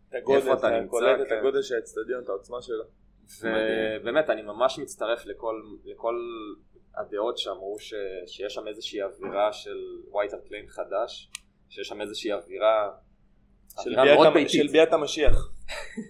[0.09, 1.37] את הגודל, איפה אתה אתה נמצא, קולט את כן.
[1.37, 2.83] הגודל של האצטדיון, את העוצמה שלו.
[3.41, 6.15] ובאמת אני ממש מצטרף לכל, לכל
[6.95, 7.93] הדעות שאמרו ש,
[8.27, 9.77] שיש שם איזושהי אווירה של
[10.11, 11.31] ווייט ארקליין חדש,
[11.69, 12.91] שיש שם איזושהי אווירה,
[13.87, 14.51] מאוד ביתית.
[14.51, 15.54] של ביאת המשיח.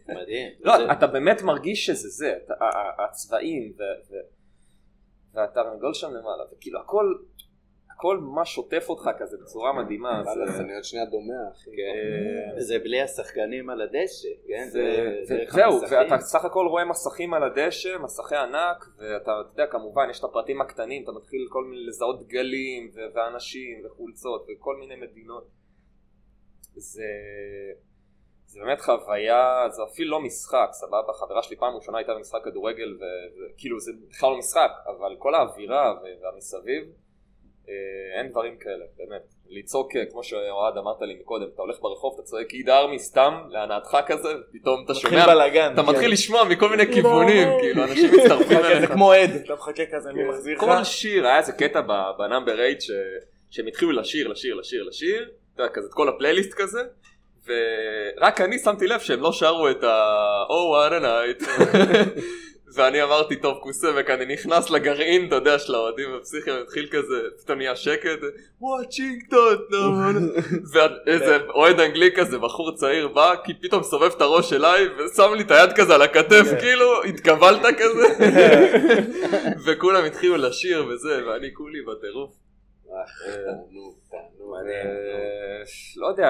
[0.07, 0.51] מדהים.
[0.59, 2.33] לא, זה- אתה באמת מרגיש שזה זה,
[3.09, 4.15] הצבעים ו, ו,
[5.33, 7.13] והתרנגול שם למעלה, וכאילו הכל,
[7.95, 10.21] הכל ממש שוטף אותך כזה בצורה מדהימה.
[10.25, 11.69] וואלה, אני עוד שנייה דומה, אחי.
[12.55, 14.67] אה, זה בלי השחקנים על הדשא, כן?
[14.73, 15.97] ו- זה דרך וזהו, המסכים.
[15.99, 20.23] ואתה סך הכל רואה מסכים על הדשא, מסכי ענק, ואתה אתה יודע, כמובן, יש את
[20.23, 25.47] הפרטים הקטנים, אתה מתחיל כל מיני לזהות דגלים, ו- ואנשים, וחולצות, וכל מיני מדינות.
[26.75, 27.03] זה...
[28.55, 31.13] זה באמת חוויה, זה אפילו לא משחק, סבבה?
[31.19, 32.97] חברה שלי פעם ראשונה הייתה במשחק כדורגל,
[33.53, 36.83] וכאילו זה בכלל לא משחק, אבל כל האווירה והמסביב,
[37.69, 37.73] אה,
[38.19, 39.21] אין דברים כאלה, באמת.
[39.49, 43.33] לצעוק, אה, כמו שאוהד אמרת לי מקודם, אתה הולך ברחוב, אתה צועק עיד ארמי סתם,
[43.49, 45.73] להנאתך כזה, ופתאום אתה מתחיל שומע, בלאגן.
[45.73, 45.89] אתה כן.
[45.89, 48.91] מתחיל לשמוע מכל מיני כיוונים, כאילו אנשים מצטרפים זה אליך.
[48.91, 50.59] כמו עד, אתה מחכה כזה, מי מחזיר לך?
[50.63, 52.91] כל שיר, היה איזה קטע ב- בנאמבר 8 ש-
[53.49, 56.79] שהם התחילו לשיר, לשיר, לשיר, לשיר, אתה יודע, כזה את כל הפלייליסט כזה,
[57.47, 61.49] ורק אני שמתי לב שהם לא שרו את ה- Oh what a night,
[62.77, 67.57] ואני אמרתי טוב קוסמק, אני נכנס לגרעין, אתה יודע, של האוהדים הפסיכיים, התחיל כזה, פתאום
[67.57, 68.19] נהיה שקט,
[68.61, 69.57] וואצ'ינגטון,
[70.73, 75.43] ואיזה אוהד אנגלי כזה, בחור צעיר בא, כי פתאום סובב את הראש אליי, ושם לי
[75.43, 78.03] את היד כזה על הכתף, כאילו, התקבלת כזה,
[79.65, 82.44] וכולם התחילו לשיר וזה, ואני כולי בטירוף.
[83.45, 84.55] תענוג, תענוג.
[84.55, 85.63] אה,
[85.97, 86.29] לא יודע,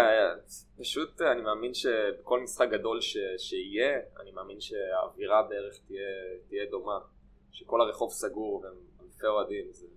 [0.80, 3.00] פשוט אני מאמין שבכל משחק גדול
[3.38, 7.00] שיהיה, אני מאמין שהאווירה בערך תהיה, דומה.
[7.52, 8.74] שכל הרחוב סגור והם
[9.04, 9.88] אלפי אוהדים, זה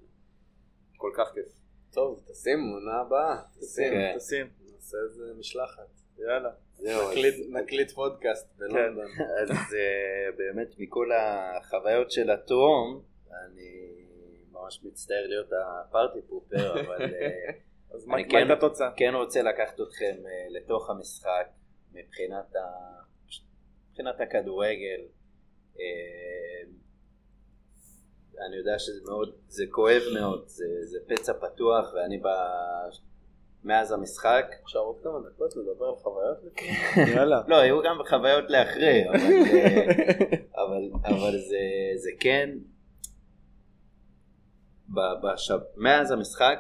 [0.97, 1.49] כל כך כיף.
[1.93, 3.37] טוב, תשים עונה הבאה.
[3.61, 3.91] תשים.
[3.93, 4.15] כן.
[4.17, 4.47] תשים.
[4.75, 5.89] נעשה איזה משלחת.
[6.19, 6.51] יאללה.
[6.81, 9.07] נקליט- פודקאסט בלונדון.
[9.43, 13.98] אז אה, באמת מכל החוויות של הטרום, אני
[14.63, 17.51] ממש מצטער להיות הפארטי פופר, אבל אה,
[17.95, 18.91] אז מה כן- הייתה התוצאה?
[18.97, 21.49] כן רוצה לקחת אתכם אה, לתוך המשחק
[21.93, 22.61] מבחינת, ה...
[23.91, 25.01] מבחינת הכדורגל.
[25.81, 26.69] אה,
[28.47, 32.27] אני יודע שזה מאוד, זה כואב מאוד, זה, זה פצע פתוח ואני ב...
[33.65, 36.39] מאז המשחק, עכשיו עוד כמה דקות לדבר על חוויות?
[37.17, 37.43] יאללה.
[37.49, 39.17] לא, היו גם חוויות לאחרי, אבל,
[40.63, 41.59] אבל, אבל זה,
[41.97, 42.51] זה כן,
[44.95, 45.53] ב- בש...
[45.77, 46.59] מאז המשחק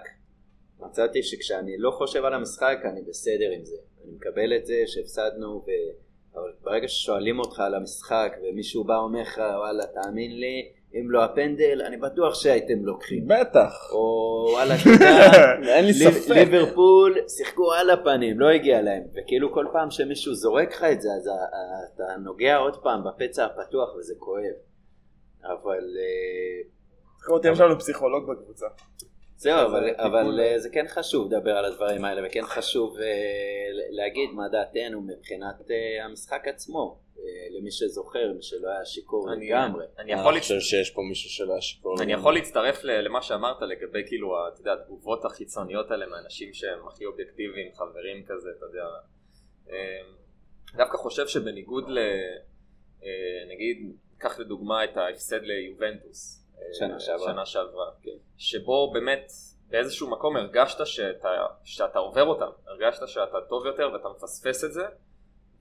[0.80, 5.64] מצאתי שכשאני לא חושב על המשחק אני בסדר עם זה, אני מקבל את זה שהפסדנו,
[5.66, 5.70] ו...
[6.34, 11.24] אבל ברגע ששואלים אותך על המשחק ומישהו בא אומר לך וואלה תאמין לי אם לא
[11.24, 13.90] הפנדל אני בטוח שהייתם לוקחים בטח.
[13.92, 14.74] או וואלה
[15.74, 16.30] אין לי ספק.
[16.30, 21.08] ליברפול שיחקו על הפנים, לא הגיע להם, וכאילו כל פעם שמישהו זורק לך את זה,
[21.12, 21.30] אז
[21.94, 24.54] אתה נוגע עוד פעם בפצע הפתוח וזה כואב.
[25.44, 25.84] אבל
[27.34, 28.66] אותי, יש לנו פסיכולוג בקבוצה.
[29.36, 29.58] זהו,
[29.96, 33.06] אבל, אה, זה כן חשוב לדבר על הדברים האלה, וכן חשוב אה,
[33.90, 36.98] להגיד מה דעתנו מבחינת אה, המשחק עצמו,
[37.58, 39.84] למי שזוכר, מי שלא היה שיכור אני- לגמרי.
[39.98, 42.02] אני יכול אני חושב שיש פה מישהו שלא היה שיכור.
[42.02, 47.06] אני יכול להצטרף למה שאמרת לגבי כאילו, אתה יודע, התגובות החיצוניות האלה מאנשים שהם הכי
[47.06, 48.84] אובייקטיביים, חברים כזה, אתה יודע.
[50.76, 51.98] דווקא חושב שבניגוד ל...
[53.50, 56.44] נגיד, קח לדוגמה את ההפסד ליובנטוס.
[56.62, 57.32] אה, שנה שעברה.
[57.32, 57.90] שנה שעברה.
[58.36, 59.32] שבו באמת
[59.68, 61.28] באיזשהו מקום הרגשת שאתה,
[61.64, 64.82] שאתה עובר אותם, הרגשת שאתה טוב יותר ואתה מפספס את זה.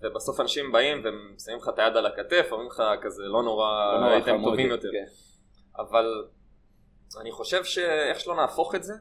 [0.01, 1.03] ובסוף אנשים באים
[1.35, 4.69] ושמים לך את היד על הכתף, אומרים לך כזה לא נורא, לא נורא הייתם טובים
[4.69, 4.89] יותר.
[4.91, 5.05] כן.
[5.77, 6.25] אבל
[7.21, 8.93] אני חושב שאיך שלא נהפוך את זה,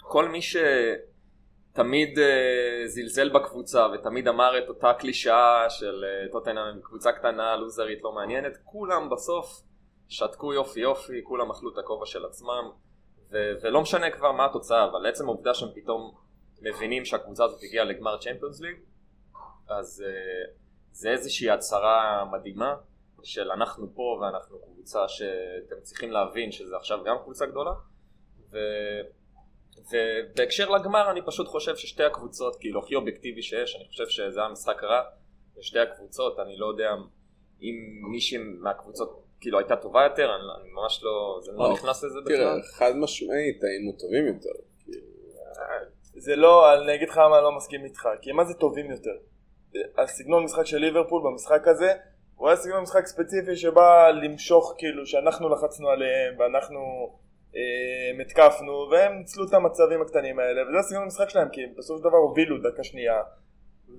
[0.00, 7.12] כל מי שתמיד אה, זלזל בקבוצה ותמיד אמר את אותה קלישאה של אה, טוטנאם קבוצה
[7.12, 9.62] קטנה, לוזרית, לא מעניינת, כולם בסוף
[10.08, 12.70] שתקו יופי יופי, כולם אכלו את הכובע של עצמם,
[13.30, 16.14] ו- ולא משנה כבר מה התוצאה, אבל עצם העובדה שהם פתאום
[16.62, 18.76] מבינים שהקבוצה הזאת הגיעה לגמר צ'מפיונס ליג,
[19.68, 20.52] אז אה,
[20.92, 22.76] זה איזושהי הצהרה מדהימה
[23.22, 27.72] של אנחנו פה ואנחנו קבוצה שאתם צריכים להבין שזה עכשיו גם קבוצה גדולה
[28.50, 28.58] ו...
[29.92, 34.48] ובהקשר לגמר אני פשוט חושב ששתי הקבוצות כאילו הכי אובייקטיבי שיש אני חושב שזה היה
[34.48, 35.02] משחק רע
[35.56, 36.90] לשתי הקבוצות אני לא יודע
[37.62, 37.76] אם
[38.10, 42.18] מישהי מהקבוצות כאילו הייתה טובה יותר אני, אני ממש לא זה לא לא, נכנס לזה
[42.26, 44.60] תראה, בכלל חד משמעית היינו טובים יותר.
[44.84, 45.06] כאילו,
[46.16, 49.16] זה לא, אני אגיד לך למה אני לא מסכים איתך, כי מה זה טובים יותר?
[49.98, 51.92] הסגנון משחק של ליברפול במשחק הזה,
[52.36, 56.78] הוא היה סגנון משחק ספציפי שבא למשוך כאילו שאנחנו לחצנו עליהם ואנחנו
[57.56, 61.98] אה, התקפנו והם ניצלו את המצבים הקטנים האלה וזה הסגנון המשחק שלהם כי הם בסופו
[61.98, 63.22] של דבר הובילו דקה שנייה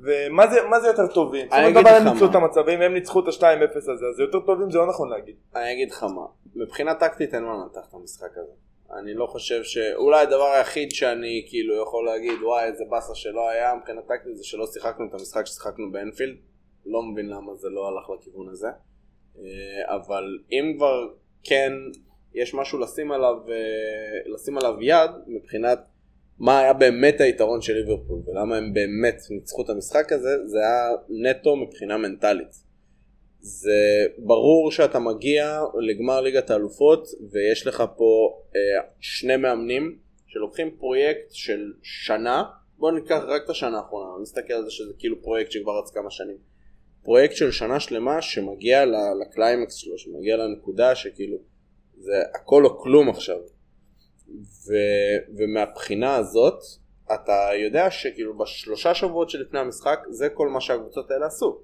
[0.01, 1.47] ומה זה, מה זה יותר טובים?
[1.49, 2.31] של אגיד לך הם ניצלו מה.
[2.31, 5.73] את המצבים הם ניצחו את ה-2-0 הזה אז יותר טובים זה לא נכון להגיד אני
[5.73, 8.51] אגיד לך מה, מבחינה טקטית אין מה לנתח את המשחק הזה.
[8.99, 9.77] אני לא חושב ש...
[9.95, 14.43] אולי הדבר היחיד שאני כאילו יכול להגיד וואי איזה באסה שלא היה מבחינה טקטית זה
[14.43, 16.35] שלא שיחקנו את המשחק ששיחקנו באנפילד.
[16.85, 18.67] לא מבין למה זה לא הלך לכיוון הזה.
[19.37, 21.07] אה, אבל אם כבר
[21.43, 21.73] כן
[22.33, 25.79] יש משהו לשים עליו, אה, לשים עליו יד מבחינת
[26.39, 30.89] מה היה באמת היתרון של ליברפול ולמה הם באמת ניצחו את המשחק הזה זה היה
[31.09, 32.69] נטו מבחינה מנטלית.
[33.39, 39.97] זה ברור שאתה מגיע לגמר ליגת האלופות ויש לך פה אה, שני מאמנים
[40.27, 42.43] שלוקחים פרויקט של שנה.
[42.77, 45.91] בוא ניקח רק את השנה האחרונה אני מסתכל על זה שזה כאילו פרויקט שכבר רץ
[45.91, 46.37] כמה שנים.
[47.03, 48.85] פרויקט של שנה שלמה שמגיע
[49.21, 51.37] לקליימקס שלו שמגיע לנקודה שכאילו
[51.97, 53.37] זה הכל או כלום עכשיו
[54.37, 54.73] ו,
[55.37, 56.59] ומהבחינה הזאת
[57.13, 61.61] אתה יודע שכאילו בשלושה שבועות שלפני המשחק זה כל מה שהקבוצות האלה עשו.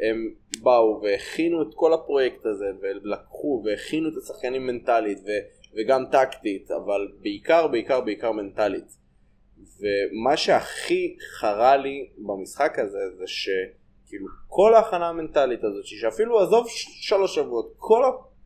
[0.00, 5.30] הם באו והכינו את כל הפרויקט הזה ולקחו והכינו את השחקנים מנטלית ו,
[5.76, 9.02] וגם טקטית אבל בעיקר בעיקר בעיקר מנטלית.
[9.80, 16.66] ומה שהכי חרה לי במשחק הזה זה שכאילו כל ההכנה המנטלית הזאת שאפילו עזוב
[17.00, 18.02] שלוש שבועות כל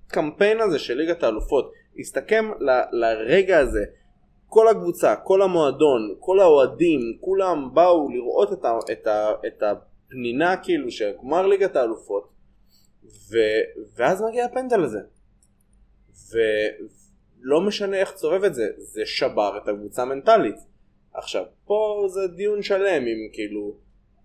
[0.08, 3.84] הקמפיין הזה של ליגת האלופות הסתכם ל, לרגע הזה.
[4.48, 10.56] כל הקבוצה, כל המועדון, כל האוהדים, כולם באו לראות את, ה, את, ה, את הפנינה
[10.56, 12.28] כאילו של גמר ליגת האלופות
[13.04, 13.36] ו,
[13.96, 15.00] ואז מגיע הפנדל הזה.
[16.32, 20.56] ולא משנה איך תסובב את זה, זה שבר את הקבוצה המנטלית
[21.14, 23.76] עכשיו פה זה דיון שלם אם כאילו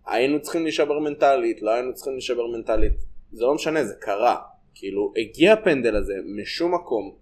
[0.06, 2.94] היינו צריכים להישבר מנטלית, לא היינו צריכים להישבר מנטלית
[3.32, 4.38] זה לא משנה, זה קרה.
[4.76, 7.16] כאילו הגיע הפנדל הזה משום מקום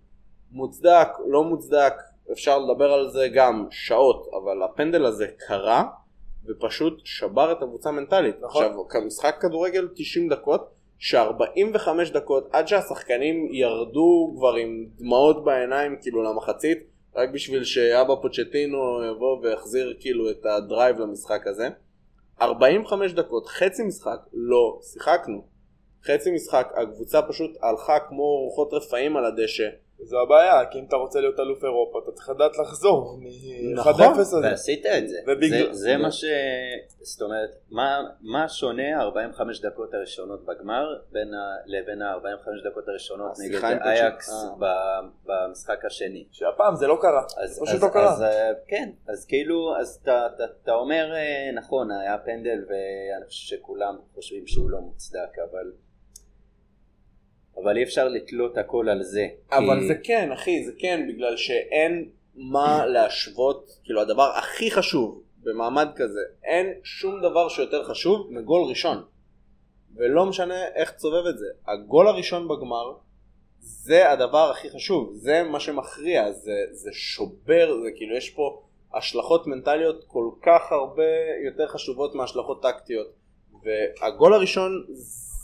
[0.51, 1.93] מוצדק, לא מוצדק,
[2.31, 5.83] אפשר לדבר על זה גם שעות, אבל הפנדל הזה קרה
[6.45, 8.35] ופשוט שבר את הקבוצה המנטלית.
[8.41, 8.65] נכון.
[8.85, 16.23] עכשיו, משחק כדורגל 90 דקות, ש-45 דקות עד שהשחקנים ירדו כבר עם דמעות בעיניים כאילו
[16.23, 16.79] למחצית,
[17.15, 21.69] רק בשביל שאבא פוצ'טינו יבוא ויחזיר כאילו את הדרייב למשחק הזה.
[22.41, 25.41] 45 דקות, חצי משחק, לא שיחקנו.
[26.05, 29.69] חצי משחק, הקבוצה פשוט הלכה כמו רוחות רפאים על הדשא.
[30.03, 34.19] זו הבעיה כי אם אתה רוצה להיות אלוף אירופה אתה צריך לדעת לחזור מ-1-0 נכון.
[34.19, 35.17] הזה ועשית את זה.
[35.27, 36.25] ובגלל- זה, זה מה ש...
[37.01, 41.37] זאת אומרת, מה, מה שונה 45 דקות הראשונות בגמר בין ה...
[41.65, 46.25] לבין ה-45 דקות הראשונות נגד השיחה עם אייקס פוצ'ט- ב- במשחק השני?
[46.31, 49.75] שהפעם זה לא קרה אז, זה פשוט אז, לא קרה אז, אה, כן, אז כאילו,
[49.79, 54.79] אז אתה, אתה, אתה אומר, אה, נכון, היה פנדל ואני חושב שכולם חושבים שהוא לא
[54.79, 55.71] מוצדק, אבל,
[57.63, 59.27] אבל אי אפשר לתלות הכל על זה.
[59.51, 65.23] אבל כי- זה כן, אחי, זה כן, בגלל שאין מה להשוות, כאילו הדבר הכי חשוב
[65.43, 69.03] במעמד כזה, אין שום דבר שיותר חשוב מגול ראשון.
[69.95, 71.45] ולא משנה איך תסובב את זה.
[71.67, 72.93] הגול הראשון בגמר
[73.59, 78.61] זה הדבר הכי חשוב, זה מה שמכריע, זה, זה שובר, זה כאילו יש פה
[78.93, 81.03] השלכות מנטליות כל כך הרבה
[81.45, 83.07] יותר חשובות מהשלכות טקטיות.
[83.63, 84.85] והגול הראשון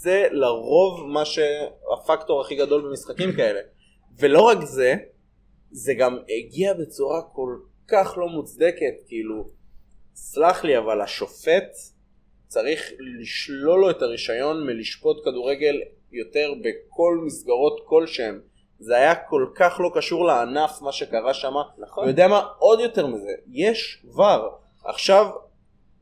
[0.05, 3.59] זה לרוב מה שהפקטור הכי גדול במשחקים כאלה.
[4.19, 4.95] ולא רק זה,
[5.71, 9.47] זה גם הגיע בצורה כל כך לא מוצדקת, כאילו,
[10.15, 11.71] סלח לי, אבל השופט
[12.47, 12.91] צריך
[13.21, 18.41] לשלול לו את הרישיון מלשפוט כדורגל יותר בכל מסגרות כלשהם.
[18.79, 21.53] זה היה כל כך לא קשור לענף מה שקרה שם.
[21.77, 22.05] נכון.
[22.05, 22.47] ויודע מה?
[22.59, 24.57] עוד יותר מזה, יש VAR.
[24.83, 25.25] עכשיו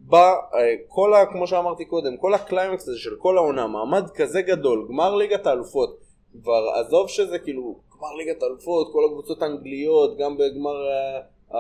[0.06, 1.26] בא אה, כל ה...
[1.26, 6.00] כמו שאמרתי קודם, כל הקליימקס הזה של כל העונה, מעמד כזה גדול, גמר ליגת האלופות.
[6.42, 11.18] כבר עזוב שזה כאילו גמר ליגת האלופות, כל הקבוצות האנגליות, גם בגמר ה...
[11.56, 11.60] ה...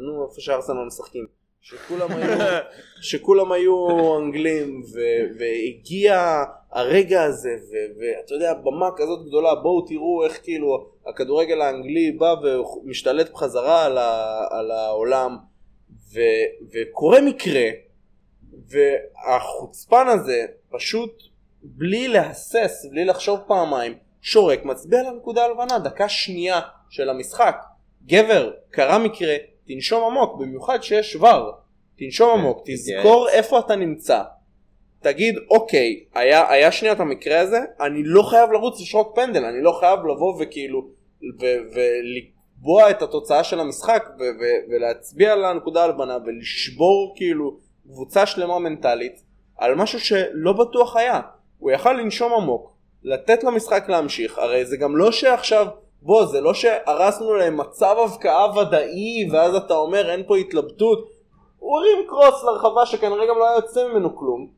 [0.00, 1.26] נו, איפה שארסנל משחקים.
[1.60, 2.38] שכולם היו,
[3.10, 3.86] שכולם היו
[4.18, 4.98] אנגלים ו,
[5.38, 6.42] והגיע
[6.72, 12.34] הרגע הזה ו- ואתה יודע במה כזאת גדולה בואו תראו איך כאילו הכדורגל האנגלי בא
[12.42, 15.36] ומשתלט בחזרה על, ה- על העולם
[16.14, 17.70] ו- וקורה מקרה
[18.68, 21.22] והחוצפן הזה פשוט
[21.62, 27.56] בלי להסס בלי לחשוב פעמיים שורק מצביע על הנקודה הלבנה דקה שנייה של המשחק.
[28.06, 31.50] גבר קרה מקרה תנשום עמוק במיוחד שיש ור.
[31.98, 34.22] תנשום עמוק תזכור איפה אתה נמצא.
[35.00, 39.62] תגיד אוקיי היה, היה שנייה את המקרה הזה אני לא חייב לרוץ לשרוק פנדל אני
[39.62, 40.88] לא חייב לבוא וכאילו
[42.64, 48.58] ולקבוע את התוצאה של המשחק ו- ו- ולהצביע על הנקודה הלבנה ולשבור כאילו קבוצה שלמה
[48.58, 49.22] מנטלית
[49.58, 51.20] על משהו שלא בטוח היה.
[51.58, 52.72] הוא יכל לנשום עמוק
[53.02, 55.66] לתת למשחק להמשיך הרי זה גם לא שעכשיו
[56.02, 61.08] בוא זה לא שהרסנו להם מצב הבקעה ודאי ואז אתה אומר אין פה התלבטות.
[61.58, 64.48] הוא הרים קרוס לרחבה שכנראה גם לא היה יוצא ממנו כלום.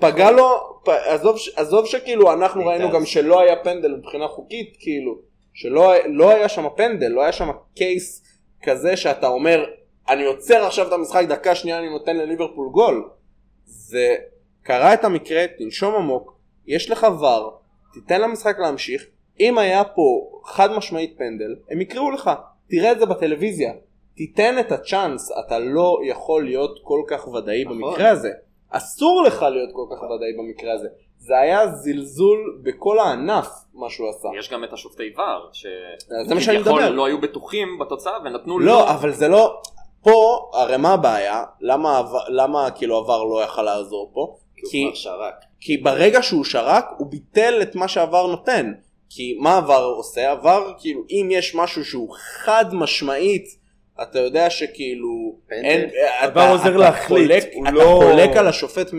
[0.00, 0.48] פגע לו,
[0.84, 0.88] פ...
[0.88, 6.48] עזוב, עזוב שכאילו אנחנו ראינו גם שלא היה פנדל מבחינה חוקית כאילו שלא לא היה
[6.48, 8.22] שם פנדל לא היה שם קייס
[8.62, 9.64] כזה שאתה אומר
[10.08, 13.10] אני עוצר עכשיו את המשחק דקה שנייה אני נותן לליברפול גול.
[13.64, 14.14] זה
[14.62, 17.60] קרה את המקרה תנשום עמוק יש לך ור
[17.92, 19.06] תיתן למשחק להמשיך.
[19.40, 22.30] אם היה פה חד משמעית פנדל הם יקראו לך
[22.68, 23.72] תראה את זה בטלוויזיה.
[24.14, 27.78] תיתן את הצ'אנס אתה לא יכול להיות כל כך ודאי נכון.
[27.78, 28.30] במקרה הזה.
[28.68, 30.88] אסור לך להיות כל כך ודאי במקרה הזה
[31.24, 36.82] זה היה זלזול בכל הענף מה שהוא עשה יש גם את השופטי ור, שאני שכביכול.
[36.84, 38.66] לא היו בטוחים בתוצאה ונתנו לו.
[38.66, 39.60] לא אבל זה לא
[40.02, 44.90] פה הרי מה הבעיה למה למה כאילו עבר לא יכל לעזור פה כי כי הוא
[44.92, 45.34] כבר שרק.
[45.60, 48.72] כי ברגע שהוא שרק הוא ביטל את מה שעבר נותן
[49.10, 53.44] כי מה עבר עושה עבר כאילו אם יש משהו שהוא חד משמעית
[54.02, 55.64] אתה יודע שכאילו פנדל.
[55.64, 55.88] אין,
[56.20, 58.96] עבר עוזר להחליט, חולק, הוא אתה לא- חולק על השופט 100%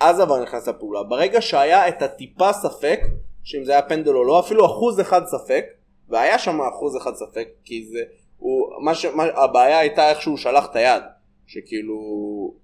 [0.00, 3.00] אז עבר נכנס לפעולה ברגע שהיה את הטיפה ספק
[3.42, 5.64] שאם זה היה פנדל או לא אפילו אחוז אחד ספק
[6.08, 8.02] והיה שם אחוז אחד ספק כי זה
[8.36, 9.04] הוא מה ש...
[9.04, 11.02] מה, הבעיה הייתה איך שהוא שלח את היד
[11.46, 11.94] שכאילו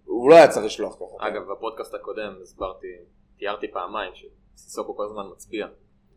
[0.05, 2.87] הוא לא היה צריך לשלוח ככה אגב, בפודקאסט הקודם הסברתי,
[3.39, 5.67] תיארתי פעמיים שסיסוקו כל הזמן מצביע.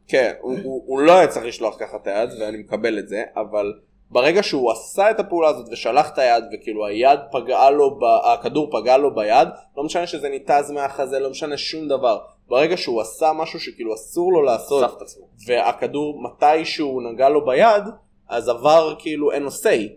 [0.07, 3.23] כן, הוא, הוא, הוא לא היה צריך לשלוח ככה את היד ואני מקבל את זה,
[3.35, 3.73] אבל
[4.09, 8.69] ברגע שהוא עשה את הפעולה הזאת ושלח את היד וכאילו היד פגעה לו, ב, הכדור
[8.71, 12.19] פגע לו ביד, לא משנה שזה ניתז מהחזה, לא משנה שום דבר.
[12.47, 15.01] ברגע שהוא עשה משהו שכאילו אסור לו לעשות.
[15.47, 17.83] והכדור מתי שהוא נגע לו ביד,
[18.29, 19.89] אז עבר כאילו אין לו say.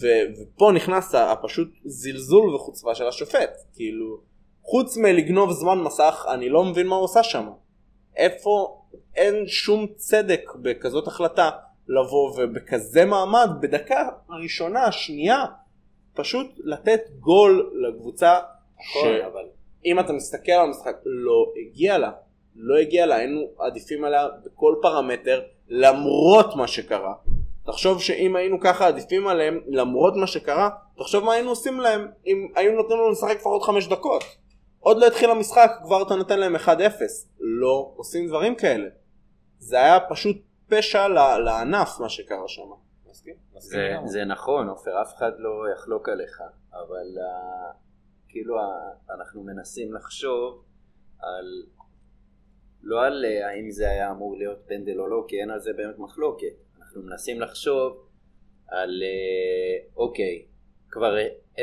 [0.00, 3.50] ו- ופה נכנס הפשוט זלזול וחוצפה של השופט.
[3.74, 4.20] כאילו,
[4.62, 7.48] חוץ מלגנוב זמן מסך, אני לא מבין מה הוא עושה שם.
[8.16, 8.80] איפה
[9.16, 11.50] אין שום צדק בכזאת החלטה
[11.88, 15.44] לבוא ובכזה מעמד בדקה הראשונה, השנייה,
[16.14, 18.38] פשוט לתת גול לקבוצה
[18.80, 19.44] נכון, אבל
[19.82, 22.10] שאם אתה מסתכל על המשחק לא הגיע לה,
[22.56, 27.14] לא הגיע לה, היינו עדיפים עליה בכל פרמטר למרות מה שקרה.
[27.66, 32.48] תחשוב שאם היינו ככה עדיפים עליהם למרות מה שקרה, תחשוב מה היינו עושים להם אם
[32.54, 34.24] היינו נותנים לנו לשחק לפחות חמש דקות.
[34.80, 36.68] עוד לא התחיל המשחק כבר אתה נותן להם 1-0.
[37.40, 38.88] לא עושים דברים כאלה.
[39.58, 40.36] זה היה פשוט
[40.76, 41.08] פשע
[41.44, 42.70] לענף מה שקרה שם.
[43.58, 43.94] זה.
[44.04, 47.74] זה נכון, עופר, אף אחד לא יחלוק עליך, אבל uh,
[48.28, 48.56] כאילו
[49.10, 50.64] אנחנו מנסים לחשוב
[51.18, 51.62] על,
[52.82, 55.72] לא על uh, האם זה היה אמור להיות פנדל או לא, כי אין על זה
[55.72, 56.54] באמת מחלוקת.
[56.78, 58.06] אנחנו מנסים לחשוב
[58.68, 60.46] על, uh, אוקיי,
[60.90, 61.16] כבר
[61.56, 61.60] 0-1,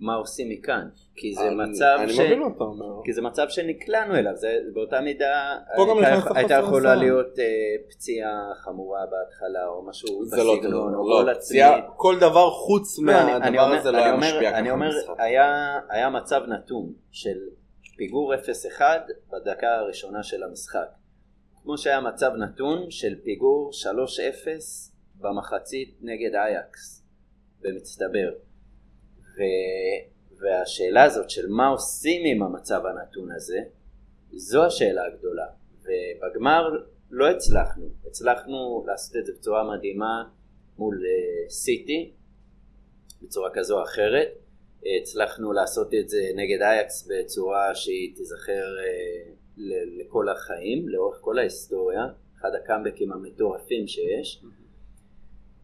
[0.00, 0.88] מה עושים מכאן?
[1.16, 2.20] כי זה אני- מצב אני ש...
[2.20, 3.00] מבין מה אתה אומר.
[3.04, 6.94] כי זה מצב שנקלענו אליו, זה באותה מידה הייתה, הייתה יכולה.
[6.94, 7.44] להיות אה,
[7.90, 11.42] פציעה חמורה בהתחלה או משהו לא בסגנון, או לא, גול לא, עצמי.
[11.42, 14.50] פציעה, כל דבר חוץ לא, אני- אני מהדבר אומר- הזה לא אני היה אומר- משפיע
[14.50, 14.90] ככה אני אומר.
[15.18, 17.38] היה, היה מצב נתון של
[17.96, 18.80] פיגור 0-1
[19.32, 20.86] בדקה הראשונה של המשחק.
[21.62, 27.04] כמו שהיה מצב נתון של פיגור 3-0 במחצית נגד אייקס,
[27.60, 28.30] במצטבר.
[29.36, 29.40] ו...
[30.42, 33.58] והשאלה הזאת של מה עושים עם המצב הנתון הזה,
[34.32, 35.46] זו השאלה הגדולה.
[35.82, 36.62] ובגמר
[37.10, 40.24] לא הצלחנו, הצלחנו לעשות את זה בצורה מדהימה
[40.78, 42.12] מול אה, סיטי,
[43.22, 44.28] בצורה כזו או אחרת.
[45.02, 49.32] הצלחנו לעשות את זה נגד אייקס בצורה שהיא תיזכר אה,
[50.00, 52.06] לכל החיים, לאורך כל ההיסטוריה,
[52.38, 54.42] אחד הקאמבקים המטורפים שיש.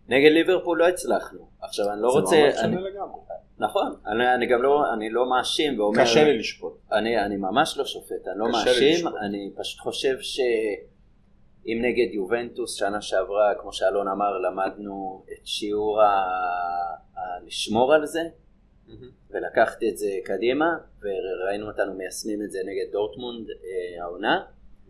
[0.09, 1.49] נגד ליברפול לא הצלחנו.
[1.63, 2.31] עכשיו אני לא רוצה...
[2.31, 3.21] זה ממש אני- שונה לגמרי.
[3.59, 6.03] נכון, אני, אני גם לא, אני לא מאשים ואומר...
[6.03, 6.73] קשה לי לשפוט.
[6.93, 9.07] אני, אני ממש לא שופט, אני לא מאשים.
[9.09, 16.07] אני פשוט חושב שאם נגד יובנטוס שנה שעברה, כמו שאלון אמר, למדנו את שיעור ה...
[17.17, 17.21] ה...
[17.47, 18.21] לשמור על זה,
[19.31, 20.67] ולקחת את זה קדימה,
[21.01, 24.41] וראינו אותנו מיישמים את זה נגד דורטמונד אה, העונה.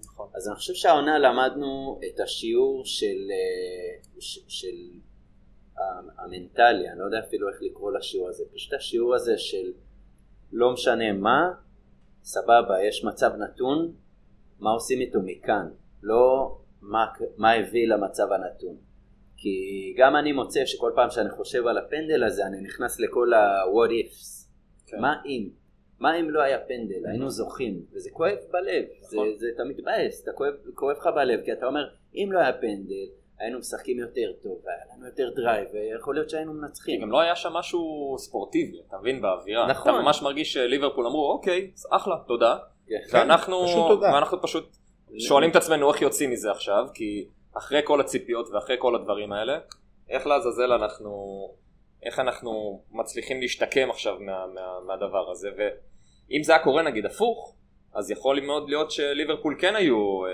[0.05, 0.29] נכון.
[0.35, 4.01] אז אני חושב שהעונה למדנו את השיעור של, אה,
[4.49, 5.08] של ה-
[6.19, 9.73] המנטלי, אני לא יודע אפילו איך לקרוא לשיעור הזה, פשוט השיעור הזה של
[10.53, 11.53] לא משנה מה,
[12.23, 13.93] סבבה, יש מצב נתון,
[14.59, 15.69] מה עושים איתו מכאן,
[16.03, 17.07] לא מה,
[17.37, 18.77] מה הביא למצב הנתון.
[19.37, 23.91] כי גם אני מוצא שכל פעם שאני חושב על הפנדל הזה, אני נכנס לכל ה-what
[23.91, 24.49] ifs.
[24.87, 25.01] כן.
[25.01, 25.49] מה אם?
[26.01, 27.07] מה אם לא היה פנדל?
[27.07, 29.29] היינו זוכים, וזה כואב בלב, זה, נכון.
[29.39, 33.07] זה אתה מתבאס, אתה כואב, כואב לך בלב, כי אתה אומר, אם לא היה פנדל,
[33.41, 37.01] היינו משחקים יותר טוב, והיה לנו יותר drive, ויכול להיות שהיינו כי מנצחים.
[37.01, 39.67] גם לא היה שם משהו ספורטיבי, אתה מבין, באווירה.
[39.67, 39.95] נכון.
[39.95, 42.57] אתה ממש מרגיש שליברפול אמרו, אוקיי, אחלה, תודה.
[42.89, 42.97] כן.
[43.13, 44.07] ואנחנו, פשוט תודה.
[44.15, 44.77] ואנחנו פשוט
[45.19, 49.59] שואלים את עצמנו איך יוצאים מזה עכשיו, כי אחרי כל הציפיות ואחרי כל הדברים האלה,
[50.11, 51.11] איך לעזאזל אנחנו,
[52.03, 57.55] איך אנחנו מצליחים להשתקם עכשיו מה, מה, מהדבר הזה, ואם זה היה קורה נגיד הפוך,
[57.95, 60.31] אז יכול מאוד להיות שליברפול כן היו אה,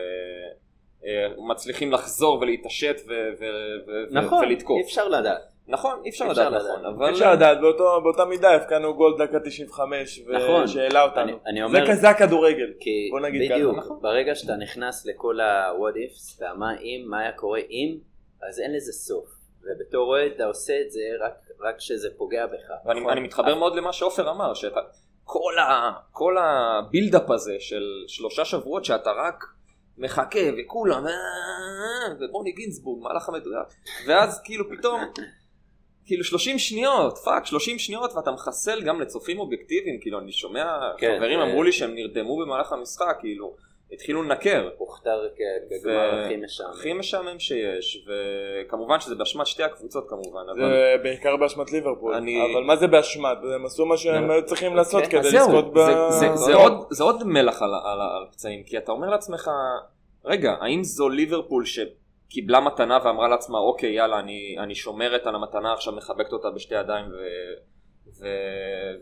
[1.38, 3.44] מצליחים לחזור ולהתעשת ו- ו-
[3.86, 4.76] ו- נכון, ולתקוף.
[4.78, 5.42] אי אפשר לדעת.
[5.68, 6.78] נכון, אי אפשר אפשר לדעת לדעת.
[6.78, 7.06] נכון, אבל...
[7.06, 10.66] אי אפשר לדעת, באותו- באותה מידה הבקענו גול דקה 95, נכון.
[10.68, 11.22] שהעלה אותנו.
[11.22, 12.72] אני- אני זה אומר- כזה הכדורגל.
[12.80, 13.98] כי בוא נגיד ככה, בדיוק, נכון.
[14.02, 17.96] ברגע שאתה נכנס לכל ה-what ifs, והמה אם, מה היה קורה אם,
[18.48, 19.26] אז אין לזה סוף.
[19.62, 22.70] ובתור אוהד אתה עושה את זה רק, רק כשזה פוגע בך.
[22.86, 23.12] ואני נכון?
[23.12, 24.80] אני מתחבר מאוד למה שעופר אמר, שאתה,
[25.24, 29.44] כל, ה, כל הבילדאפ הזה של שלושה שבועות שאתה רק
[29.98, 31.12] מחכה וכולם, "אה,
[32.20, 33.68] ובוני גינזבורג, מהלך המדויק,
[34.06, 35.00] ואז כאילו פתאום,
[36.06, 40.64] כאילו 30 שניות, fuck, 30 שניות ואתה מחסל גם לצופים אובייקטיביים, כאילו אני שומע,
[40.98, 43.56] כן, חברים זה- אמרו לי שהם נרדמו במהלך המשחק, כאילו,
[43.94, 44.70] התחילו לנקר.
[44.76, 45.28] הוכתר
[45.70, 46.70] כגמר הכי משעמם.
[46.70, 48.06] הכי משעמם שיש,
[48.66, 50.40] וכמובן שזה באשמת שתי הקבוצות כמובן.
[50.54, 52.14] זה בעיקר באשמת ליברפול.
[52.14, 53.38] אני- אבל מה זה באשמת?
[53.54, 55.78] הם עשו מה שהם היו צריכים לעשות כן, כדי לזכות ב...
[55.78, 56.62] זה, זה, זה, לא.
[56.64, 57.70] עוד, זה עוד מלח על,
[58.28, 59.50] הפצעים, כי אתה אומר לעצמך,
[60.24, 65.72] רגע, האם זו ליברפול שקיבלה מתנה ואמרה לעצמה, אוקיי, יאללה, אני, אני שומרת על המתנה,
[65.72, 67.16] עכשיו מחבקת אותה בשתי ידיים ו,
[68.20, 68.26] ו,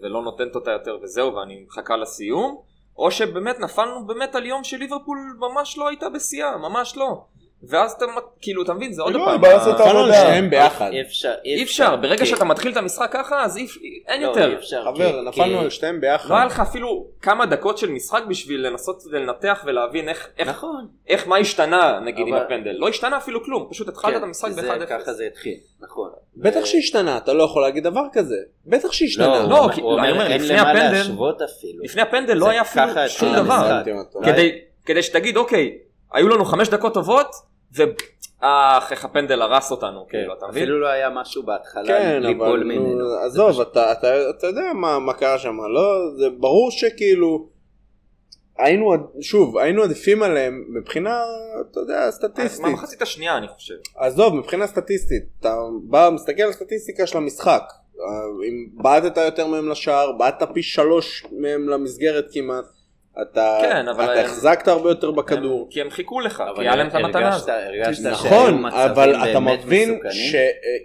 [0.03, 2.63] ולא נותנת אותה יותר וזהו, ואני מחכה לסיום,
[2.97, 7.25] או שבאמת נפלנו באמת על יום שליברפול ממש לא הייתה בשיאה, ממש לא.
[7.69, 8.05] ואז אתה,
[8.41, 10.15] כאילו, אתה מבין, זה עוד לא, פעם, העבודה.
[10.15, 10.91] שניהם ביחד.
[11.45, 13.67] אי אפשר, ברגע כי- שאתה מתחיל את המשחק ככה, אז אי,
[14.09, 14.59] אין לא, יותר.
[14.85, 16.31] חבר, כי- נפלנו כי- על שתיהם ביחד.
[16.31, 20.87] לא היה לך אפילו כמה דקות של משחק בשביל לנסות לנתח ולהבין איך, נכון.
[21.27, 22.71] מה השתנה נגיד עם הפנדל.
[22.79, 24.87] לא השתנה אפילו כלום, פשוט התחלת את המשחק זה- ב-1-0.
[25.03, 26.11] ככה זה התחיל, נכון.
[26.37, 28.37] בטח שהשתנה, אתה לא יכול להגיד דבר כזה.
[28.67, 29.47] בטח שהשתנה.
[29.49, 29.69] לא,
[30.29, 31.03] לפני הפנדל-.
[31.83, 33.83] לפני הפנדל לא היה אפילו שום דבר.
[34.87, 35.79] כדי שתגיד אוקיי,
[36.13, 37.27] היו לנו חמש דקות טובות,
[37.75, 40.63] ואח איך הפנדל הרס אותנו, כאילו, אתה מבין?
[40.63, 42.95] אפילו לא היה משהו בהתחלה כן, ליפול אבל ממנו.
[42.95, 46.17] נו, עזוב, אתה, אתה, אתה יודע מה, מה קרה שם, לא?
[46.17, 47.49] זה ברור שכאילו,
[48.59, 51.23] היינו, שוב, היינו עדיפים עליהם מבחינה,
[51.71, 52.61] אתה יודע, סטטיסטית.
[52.61, 53.75] מהמחצית השנייה אני חושב.
[53.97, 57.63] עזוב, מבחינה סטטיסטית, אתה בא, מסתכל על הסטטיסטיקה של המשחק.
[58.01, 62.65] אה, אם בעטת יותר מהם לשער, בעטת פי שלוש מהם למסגרת כמעט.
[63.23, 65.61] אתה, כן, אבל אתה הם- החזקת הרבה יותר בכדור.
[65.63, 68.13] הם- כי הם חיכו לך, כי היה להם את המתנה הרגשת- הזאת.
[68.13, 70.13] נכון, מצבים אבל אתה מבין מסוכנים.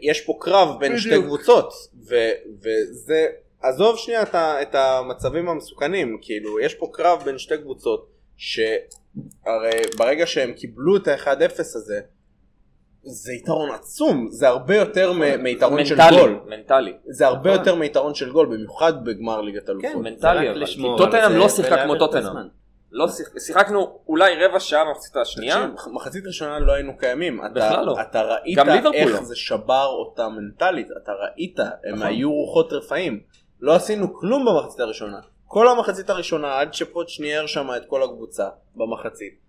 [0.04, 1.26] שיש פה קרב בין שתי בדיוק.
[1.26, 1.74] קבוצות,
[2.10, 2.32] ו-
[2.64, 3.26] וזה,
[3.62, 8.08] עזוב שנייה את את המצבים המסוכנים, כאילו, יש פה קרב בין שתי קבוצות,
[8.38, 12.00] שהרי ברגע שהם קיבלו את ה-1-0 הזה,
[13.10, 16.40] זה יתרון עצום, זה הרבה יותר מ- מיתרון של גול.
[16.46, 16.94] מנטלי.
[17.10, 17.60] זה הרבה נכון.
[17.60, 19.92] יותר מיתרון של גול, במיוחד בגמר ליגת אלופות.
[19.92, 21.96] כן, מנטלי, אבל לשמור כי זה לא שיחקה כמו.
[22.14, 22.48] הזמן.
[22.92, 27.42] לא שיח- שיחקנו אולי רבע שעה במחצית השנייה, מחצית ראשונה לא היינו קיימים.
[27.46, 28.02] אתה, בכלל לא.
[28.02, 28.60] אתה ראית
[28.94, 29.24] איך לא.
[29.24, 32.08] זה שבר אותה מנטלית, אתה ראית, הם נכון.
[32.08, 33.20] היו רוחות רפאים.
[33.62, 35.20] לא עשינו כלום במחצית הראשונה.
[35.46, 39.47] כל המחצית הראשונה, עד שפוט שנייר שם את כל הקבוצה במחצית.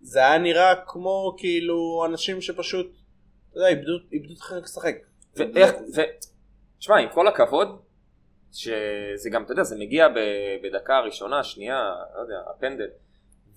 [0.00, 2.86] זה היה נראה כמו כאילו אנשים שפשוט,
[3.50, 4.94] אתה יודע, איבדו איבדו את החלק לשחק.
[5.36, 6.00] ואיך, ו...
[6.78, 7.82] תשמע, עם כל הכבוד,
[8.52, 12.88] שזה גם, אתה יודע, זה מגיע ב- בדקה הראשונה, שנייה, לא יודע, הפנדל.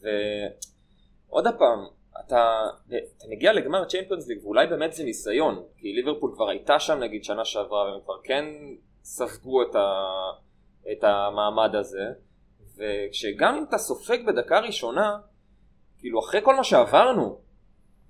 [0.02, 1.86] ועוד פעם,
[2.20, 7.00] אתה, אתה מגיע לגמר Champions League, ואולי באמת זה ניסיון, כי ליברפול כבר הייתה שם
[7.00, 8.46] נגיד שנה שעברה, והם כבר כן
[9.04, 10.04] ספגו את, ה,
[10.92, 12.06] את המעמד הזה,
[12.78, 15.18] וכשגם אם אתה סופג בדקה ראשונה,
[16.02, 17.38] כאילו אחרי כל מה שעברנו,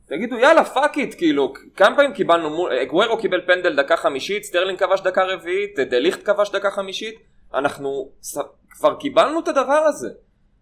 [0.08, 4.80] תגידו יאללה fuck it כאילו כמה פעמים קיבלנו מול אגוארו קיבל פנדל דקה חמישית סטרלינג
[4.80, 7.16] כבש דקה רביעית דליכט כבש דקה חמישית
[7.54, 8.38] אנחנו ס...
[8.70, 10.10] כבר קיבלנו את הדבר הזה.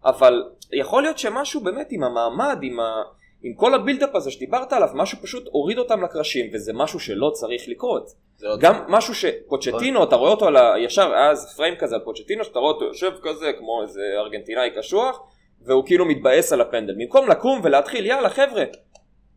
[0.05, 3.01] אבל יכול להיות שמשהו באמת עם המעמד עם, ה...
[3.41, 7.63] עם כל הבילדאפ הזה שדיברת עליו משהו פשוט הוריד אותם לקרשים וזה משהו שלא צריך
[7.67, 8.09] לקרות.
[8.37, 10.73] זה לא גם משהו שפוצ'טינו אתה רואה אותו על ה...
[10.79, 15.19] ישר אז פריים כזה על פוצ'טינו שאתה רואה אותו יושב כזה כמו איזה ארגנטינאי קשוח
[15.61, 16.95] והוא כאילו מתבאס על הפנדל.
[16.99, 18.63] במקום לקום ולהתחיל יאללה חבר'ה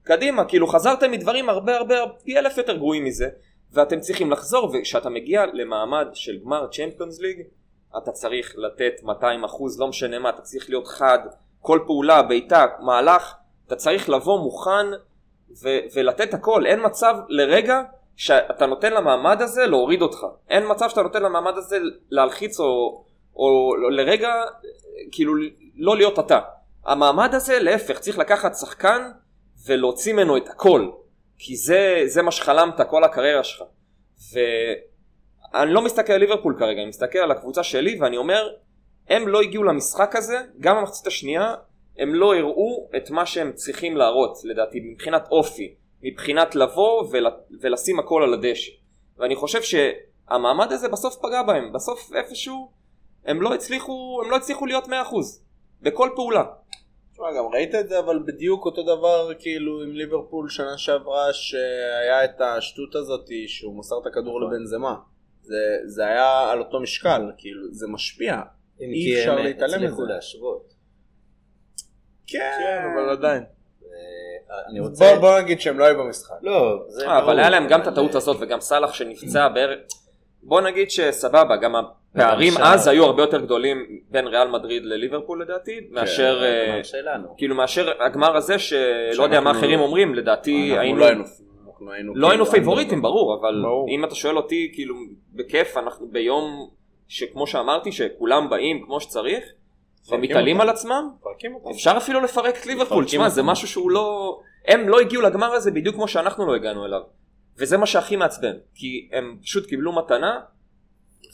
[0.05, 1.95] קדימה, כאילו חזרתם מדברים הרבה הרבה
[2.25, 3.29] פי אלף יותר גרועים מזה
[3.73, 7.43] ואתם צריכים לחזור וכשאתה מגיע למעמד של גמר צ'מפיונס ליג
[7.99, 11.19] אתה צריך לתת 200 אחוז, לא משנה מה, אתה צריך להיות חד,
[11.61, 13.35] כל פעולה, בעיטה, מהלך,
[13.67, 14.87] אתה צריך לבוא מוכן
[15.63, 17.83] ו- ולתת הכל, אין מצב לרגע
[18.17, 20.19] שאתה נותן למעמד הזה להוריד אותך,
[20.49, 21.79] אין מצב שאתה נותן למעמד הזה
[22.11, 23.05] להלחיץ או,
[23.37, 24.33] או לרגע
[25.13, 25.33] כאילו
[25.75, 26.41] לא להיות אתה.
[26.85, 29.11] המעמד הזה להפך צריך לקחת שחקן
[29.67, 30.91] ולהוציא ממנו את הכל.
[31.39, 33.63] כי זה, זה מה שחלמת כל הקריירה שלך.
[34.33, 38.49] ואני לא מסתכל על ליברפול כרגע אני מסתכל על הקבוצה שלי ואני אומר
[39.09, 41.55] הם לא הגיעו למשחק הזה גם במחצית השנייה
[41.99, 47.27] הם לא הראו את מה שהם צריכים להראות לדעתי מבחינת אופי מבחינת לבוא ול,
[47.61, 48.73] ולשים הכל על הדשא.
[49.19, 52.71] ואני חושב שהמעמד הזה בסוף פגע בהם בסוף איפשהו
[53.25, 54.89] הם לא הצליחו הם לא הצליחו להיות 100%
[55.83, 56.45] בכל פעולה
[57.13, 62.25] תשמע, גם ראית את זה אבל בדיוק אותו דבר כאילו עם ליברפול שנה שעברה שהיה
[62.25, 64.55] את השטות הזאת שהוא מסר את הכדור נכון.
[64.55, 64.95] לבנזמה.
[65.43, 65.57] זה,
[65.87, 68.35] זה היה על אותו משקל, כאילו זה משפיע.
[68.81, 70.13] אם אי כי אפשר הם להתעלם הצליחו מזה.
[70.13, 70.75] להשוות.
[72.27, 73.45] כן, כן, אבל עדיין.
[74.71, 75.05] אני רוצה...
[75.05, 76.35] בוא, בוא נגיד שהם לא היו במשחק.
[76.43, 79.49] לא, זה אה, אבל ברור, היה להם גם את הטעות אה, הזאת וגם סאלח שנפצע
[79.49, 79.79] בערך
[80.43, 81.75] בוא נגיד שסבבה גם
[82.15, 82.89] הפערים אז.
[82.89, 87.19] היו הרבה יותר גדולים בין ריאל מדריד לליברפול לדעתי מאשר זה אה.
[87.37, 92.47] כאילו מאשר הגמר הזה שלא יודע מה אחרים אומרים לדעתי היינו לא היינו, לא כאילו
[92.47, 93.65] פייבוריטים ברור אבל.
[93.89, 94.95] אם אתה שואל אותי כאילו
[95.33, 96.69] בכיף אנחנו ביום
[97.09, 99.45] שכמו שאמרתי שכולם באים כמו שצריך
[100.11, 100.61] ומתעלים.
[100.61, 101.11] על עצמם.
[101.71, 103.43] אפשר אפילו לפרק את ליברפול, תשמע זה.
[103.43, 104.39] משהו שהוא לא,
[104.69, 107.01] הם לא הגיעו לגמר הזה בדיוק כמו שאנחנו לא הגענו אליו,
[107.59, 110.41] וזה מה שהכי מעצבן, כי הם פשוט קיבלו מתנה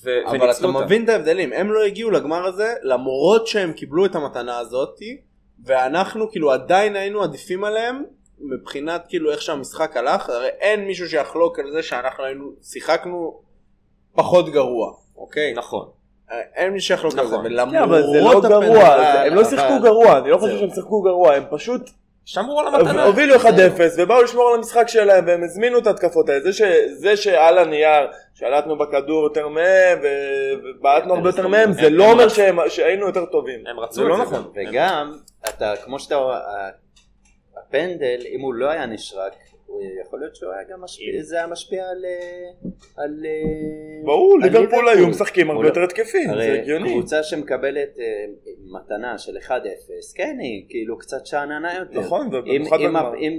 [0.05, 0.85] ו- אבל אתה וניצלו אותה.
[0.85, 5.21] מבין את ההבדלים, הם לא הגיעו לגמר הזה למרות שהם קיבלו את המתנה הזאתי
[5.65, 8.03] ואנחנו כאילו עדיין היינו עדיפים עליהם
[8.41, 13.41] מבחינת כאילו איך שהמשחק הלך, הרי אין מישהו שיחלוק על זה שאנחנו היינו, שיחקנו
[14.15, 15.55] פחות גרוע, אוקיי?
[15.55, 15.89] נכון,
[16.55, 17.47] אין מי שיחלוק על זה, נכון.
[17.47, 20.59] ולמרות כן, אבל זה לא הפנדל- גרוע, זה- הם לא שיחקו גרוע, אני לא חושב.
[20.59, 21.91] שהם שיחקו גרוע, הם פשוט
[22.31, 23.05] שמרו על המתנה.
[23.05, 23.45] הובילו 1-0
[23.99, 26.41] ובאו לשמור על המשחק שלהם והם הזמינו את ההתקפות האלה.
[26.41, 26.63] זה ש-
[26.93, 30.07] זה שעל הנייר שלטנו בכדור יותר מהם ו-
[30.79, 32.27] ובעטנו הרבה יותר מהם, זה לא אומר
[32.69, 33.67] שהיינו יותר טובים.
[33.67, 34.43] הם רצו זה את לא זה נכון.
[34.43, 34.69] גם.
[34.71, 35.13] וגם,
[35.49, 36.17] אתה, כמו שאתה
[37.57, 39.33] הפנדל, אם הוא לא היה נשרק,
[40.01, 42.05] יכול להיות שהוא היה גם משפיע, זה היה משפיע על...
[42.05, 46.91] אה, על אה, ברור, ליברפול היו משחקים הרבה הוא יותר לא- התקפים, זה הגיוני.
[46.91, 48.25] קבוצה שמקבלת אה,
[48.73, 49.51] מתנה של 1-0,
[50.15, 52.01] כן היא כאילו קצת שאננה יותר.
[52.01, 52.31] נכון,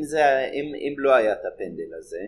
[0.01, 2.19] זה, אם, אם לא היה את הפנדל הזה,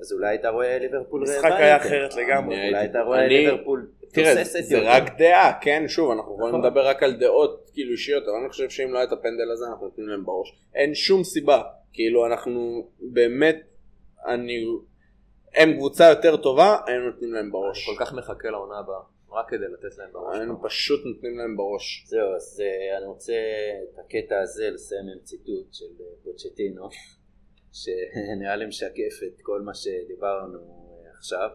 [0.00, 1.86] אז אולי היית רואה ליברפול המשחק רעבה היה יותר.
[1.86, 2.68] אחרת לגמרי.
[2.68, 4.88] אולי היית רואה ליברפול תראה, תוססת זה יותר.
[4.88, 6.66] רק דעה, כן, שוב, אנחנו יכולים נכון.
[6.66, 9.64] לדבר רק על דעות כאילו אישיות, אבל אני חושב שאם לא היה את הפנדל הזה,
[9.70, 10.58] אנחנו נותנים להם בראש.
[10.74, 13.56] אין שום סיבה, כאילו אנחנו באמת,
[14.26, 14.64] אני,
[15.54, 17.86] הם קבוצה יותר טובה, היינו נותנים להם בראש.
[17.86, 19.00] כל כך מחכה לעונה הבאה,
[19.32, 20.36] רק כדי לתת להם בראש.
[20.38, 22.04] היינו פשוט נותנים להם בראש.
[22.06, 23.32] זהו, אז אה, אני רוצה
[23.82, 26.88] את הקטע הזה לסיים עם ציטוט של אה, פוצ'טינו,
[27.72, 31.50] שנראה לי משקף את כל מה שדיברנו אה, עכשיו.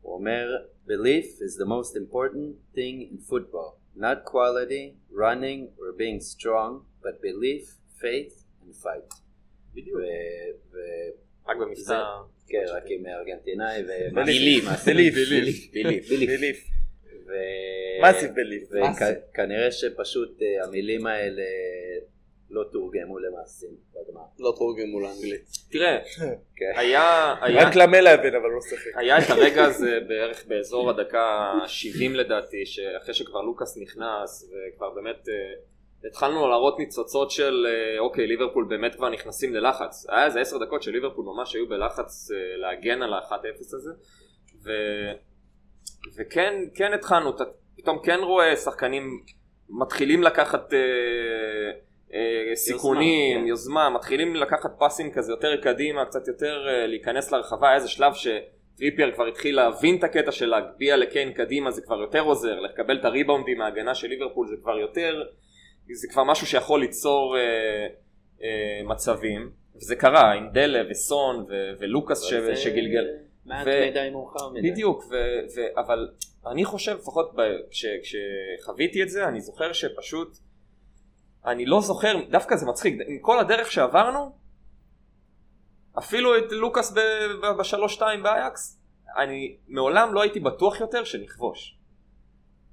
[0.00, 0.46] הוא אומר,
[0.86, 3.70] Belief is the most important thing in football.
[3.96, 7.64] Not quality, running or being strong, but belief,
[8.00, 9.14] faith and fight.
[9.74, 9.96] בדיוק.
[9.96, 12.02] ו- ו- רק במבצע.
[12.48, 14.14] כן, רק עם ארגנטינאי ו...
[14.14, 16.64] בליף, בליף, בליף.
[17.26, 18.68] ו- מאסיב בליף.
[18.72, 21.42] וכנראה שפשוט אה, המילים האלה
[22.50, 24.20] לא תורגמו למעשים בגמר.
[24.38, 25.48] לא תורגמו לאנגלית.
[25.70, 25.98] תראה,
[26.56, 26.72] כן.
[26.76, 28.96] היה, היה, רק למלה הבין אבל לא שיחק.
[28.96, 35.28] היה את הרגע הזה בערך באזור הדקה 70 לדעתי, שאחרי שכבר לוקאס נכנס וכבר באמת
[35.28, 35.34] אה,
[36.08, 40.82] התחלנו להראות ניצוצות של אה, אוקיי ליברפול באמת כבר נכנסים ללחץ היה איזה עשר דקות
[40.82, 43.90] של ליברפול ממש היו בלחץ אה, להגן על ה-1-0 הזה
[44.64, 44.70] ו...
[46.16, 47.44] וכן כן התחלנו אתה
[47.76, 49.24] פתאום כן רואה שחקנים
[49.68, 50.78] מתחילים לקחת אה,
[52.54, 53.48] סיכונים, יוזמה, כן.
[53.48, 59.12] יוזמה, מתחילים לקחת פסים כזה יותר קדימה, קצת יותר אה, להיכנס לרחבה, איזה שלב שטריפייר
[59.14, 63.04] כבר התחיל להבין את הקטע של להגביה לקיין קדימה זה כבר יותר עוזר, לקבל את
[63.04, 65.22] הריבאונדים מההגנה של ליברפול זה כבר יותר,
[65.92, 67.42] זה כבר משהו שיכול ליצור אה,
[68.42, 73.06] אה, מצבים, וזה קרה עם דלה וסון ו- ולוקאס ש- זה שגלגל.
[73.46, 74.70] מעט ו- מדי מאוחר מדי.
[74.70, 75.14] בדיוק, ו-
[75.56, 76.08] ו- אבל
[76.52, 80.28] אני חושב, לפחות ב- כש- כשחוויתי את זה, אני זוכר שפשוט,
[81.48, 84.32] אני לא זוכר, דווקא זה מצחיק, עם כל הדרך שעברנו,
[85.98, 86.94] אפילו את לוקאס
[87.58, 88.78] בשלוש שתיים באייקס,
[89.16, 91.74] אני מעולם לא הייתי בטוח יותר שנכבוש.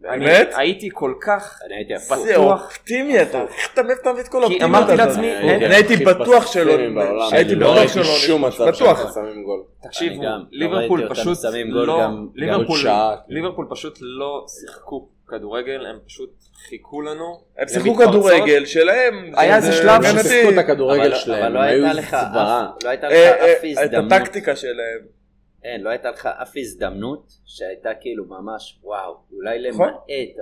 [0.10, 0.50] אני באמת?
[0.56, 2.18] הייתי כל כך, אני הייתי הפוך.
[2.18, 5.08] זה אופטימי אתה, איך אתה מביא את כל האופטימיות אמרתי הזאת?
[5.08, 7.34] לעצמי, אני הייתי בטוח שלא, בעולם.
[7.34, 8.74] הייתי לא בטוח ראיתי שלא, שום מצב בטוח.
[8.74, 9.64] שאנחנו שמים גול.
[9.82, 11.38] תקשיבו, לא ליברפול פשוט
[11.70, 13.16] לא, שעה.
[13.28, 16.30] ליברפול פשוט לא שיחקו כדורגל, הם פשוט
[16.70, 17.42] חיכו לנו.
[17.58, 17.96] הם שיחקו.
[17.96, 19.32] כדורגל שלהם.
[19.38, 20.30] היה זה איזה שלב הם הגנתי.
[20.30, 22.84] שיחקו את אבל- הכדורגל אבל שלהם, לא הם היו הייתה לך אף-.
[22.84, 24.12] לא הייתה לך אה, אף אה, את הזדמנות.
[24.12, 25.16] הטקטיקה שלהם.
[25.64, 29.88] אין, לא הייתה לך אף הזדמנות שהייתה כאילו ממש וואו, אולי נכון.
[29.88, 30.00] למעט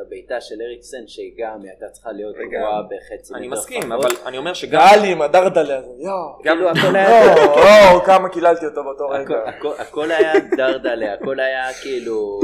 [0.07, 2.35] הבעיטה של אריקסן שהיא גם הייתה צריכה להיות.
[2.35, 4.05] גבוהה בחצי אני מטר מסכים, לפחות.
[4.05, 4.81] אבל אני אומר שגם...
[4.81, 6.41] גאלי עם הדרדלה הזה, יואו.
[6.43, 9.35] כאילו הכל היה או, או, כמה קיללתי אותו באותו רגע.
[9.79, 12.39] הכל היה דרדלה, הכל היה כאילו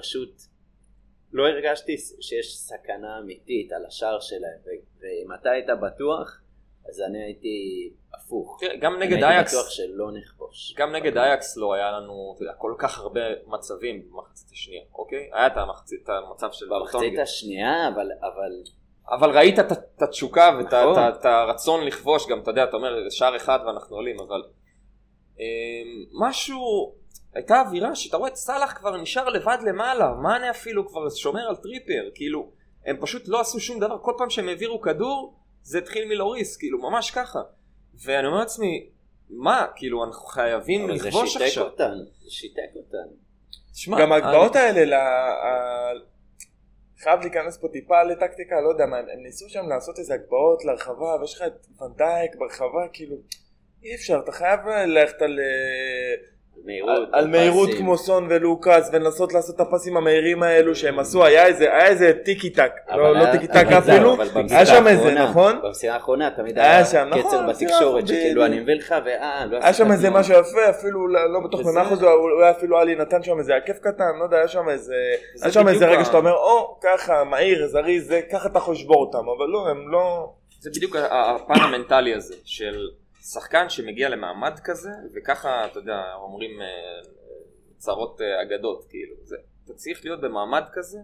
[0.00, 0.30] פשוט
[1.32, 6.40] לא הרגשתי שיש סכנה אמיתית על השער שלהם ו- ואם אתה היית בטוח
[6.88, 8.56] אז אני הייתי הפוך.
[8.60, 10.74] תראה, גם אני נגד הייתי אייקס, בטוח שלא נכבוש.
[10.76, 15.30] גם נגד אייקס לא היה לנו, אתה יודע, כל כך הרבה מצבים במחצית השנייה, אוקיי?
[15.32, 17.18] היה את המחצית, המצב של במחצית.
[17.18, 18.52] השנייה אבל אבל
[19.10, 21.02] אבל ראית את התשוקה ואת נכון.
[21.24, 24.42] הרצון לכבוש, גם אתה יודע, אתה אומר, שער אחד ואנחנו עולים, אבל
[25.38, 26.94] אמ, משהו,
[27.34, 31.56] הייתה אווירה שאתה רואה את סאלח כבר נשאר לבד למעלה, מאנה אפילו כבר שומר על
[31.56, 32.50] טריפר, כאילו,
[32.86, 36.78] הם פשוט לא עשו שום דבר, כל פעם שהם העבירו כדור, זה התחיל מלוריס, כאילו,
[36.78, 37.38] ממש ככה.
[38.04, 38.88] ואני אומר לעצמי,
[39.30, 41.64] מה, כאילו, אנחנו חייבים אבל זה לכבוש שיתק עכשיו.
[41.64, 43.12] אותנו, זה שיתק אותנו.
[43.72, 45.92] תשמע, גם ההגבהות אני- האלה, ל- ה-
[47.02, 51.16] חייב להיכנס פה טיפה לטקטיקה, לא יודע מה, הם ניסו שם לעשות איזה הגבהות להרחבה,
[51.20, 53.16] ויש לך את ונדייק ברחבה, כאילו,
[53.82, 55.38] אי אפשר, אתה חייב ללכת על...
[56.64, 57.70] מהירות, על, מהירות.
[57.78, 62.12] כמו סון ולוקאס ולנסות לעשות את הפסים המהירים האלו שהם עשו היה איזה היה איזה
[62.24, 64.16] טיקי טק לא, לא טיקי טק אפילו
[64.50, 68.44] היה שם איזה נכון במסירה האחרונה תמיד היה נכון, קצר במסירה בתקשורת שכאילו.
[68.44, 70.10] אני מביא לך ואה לא היה שם איזה.
[70.10, 74.24] משהו יפה אפילו לא במאה אחוז אולי אפילו עלי נתן שם איזה עקף קטן לא
[74.24, 74.94] יודע היה שם איזה
[75.34, 78.74] זה היה שם איזה רגע שאתה אומר או ככה מהיר זריז זה ככה אתה יכול
[78.74, 82.74] לשבור אותם אבל לא הם לא זה בדיוק הפן המנטלי הזה של
[83.22, 86.66] שחקן שמגיע למעמד כזה וככה אתה יודע אומרים אה,
[87.76, 90.98] צרות אה, אגדות כאילו זה, אתה צריך להיות במעמד כזה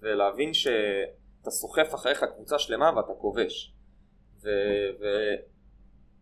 [0.00, 3.72] ולהבין שאתה סוחף אחריך קבוצה שלמה ואתה כובש.
[4.42, 4.48] ו...
[5.00, 5.04] ו...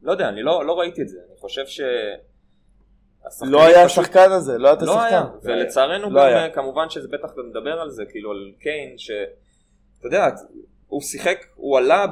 [0.02, 1.80] לא יודע אני לא, לא ראיתי את זה אני חושב ש...
[3.42, 5.38] לא היה פשוט- השחקן הזה לא היה את לא היה, השחקן.
[5.42, 6.44] ולצערנו לא גם היה.
[6.44, 10.26] אה, כמובן שזה בטח אתה מדבר על זה כאילו על קיין שאתה יודע
[10.86, 12.06] הוא שיחק הוא עלה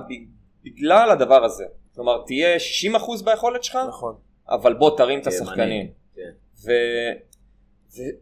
[0.65, 1.65] בגלל הדבר הזה
[1.95, 2.57] כלומר תהיה
[2.95, 4.15] 60% ביכולת שלך נכון.
[4.49, 5.91] אבל בוא תרים את השחקנים.
[6.17, 6.31] כן.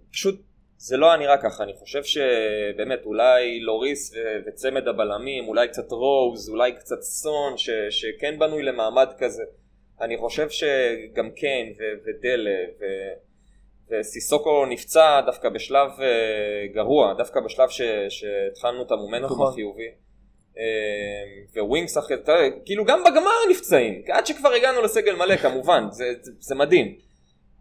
[0.08, 0.40] ופשוט
[0.76, 1.62] זה לא היה נראה ככה.
[1.64, 4.16] אני חושב שבאמת אולי לוריס ו-
[4.46, 9.42] וצמד הבלמים אולי קצת רוז אולי קצת סון ש- שכן בנוי למעמד כזה.
[10.00, 12.50] אני חושב שגם קיין ו- ודלה
[12.80, 13.12] ו-
[13.90, 16.06] וסיסוקו נפצע דווקא בשלב אה,
[16.74, 19.52] גרוע דווקא בשלב ש- שהתחלנו את המומנטום נכון.
[19.52, 19.90] החיובי
[21.56, 24.02] וווינגס אחרי אתה יודע, כאילו גם בגמר נפצעים.
[24.08, 26.98] עד שכבר הגענו לסגל מלא כמובן זה, זה, זה מדהים.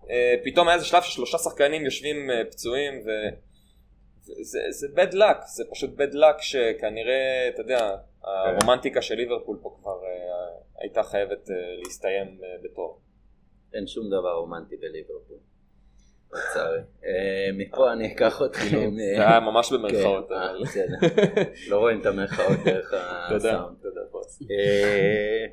[0.09, 5.63] אה, פתאום היה איזה שלב ששלושה שחקנים יושבים אה, פצועים וזה זה bad luck זה
[5.71, 11.55] פשוט bad luck שכנראה אתה יודע הרומנטיקה של ליברפול פה כבר אה, הייתה חייבת אה,
[11.83, 12.99] להסתיים אה, בתור.
[13.73, 15.37] אין שום דבר רומנטי בליברפול.
[16.33, 16.79] לצערי.
[17.05, 18.95] אה, מפה אני אקח אתכם.
[19.15, 20.29] זה היה ממש במרכאות
[20.73, 21.43] כן, אה.
[21.69, 23.77] לא רואים את המרכאות דרך הסאונד.
[23.81, 25.45] תודה בוס אה,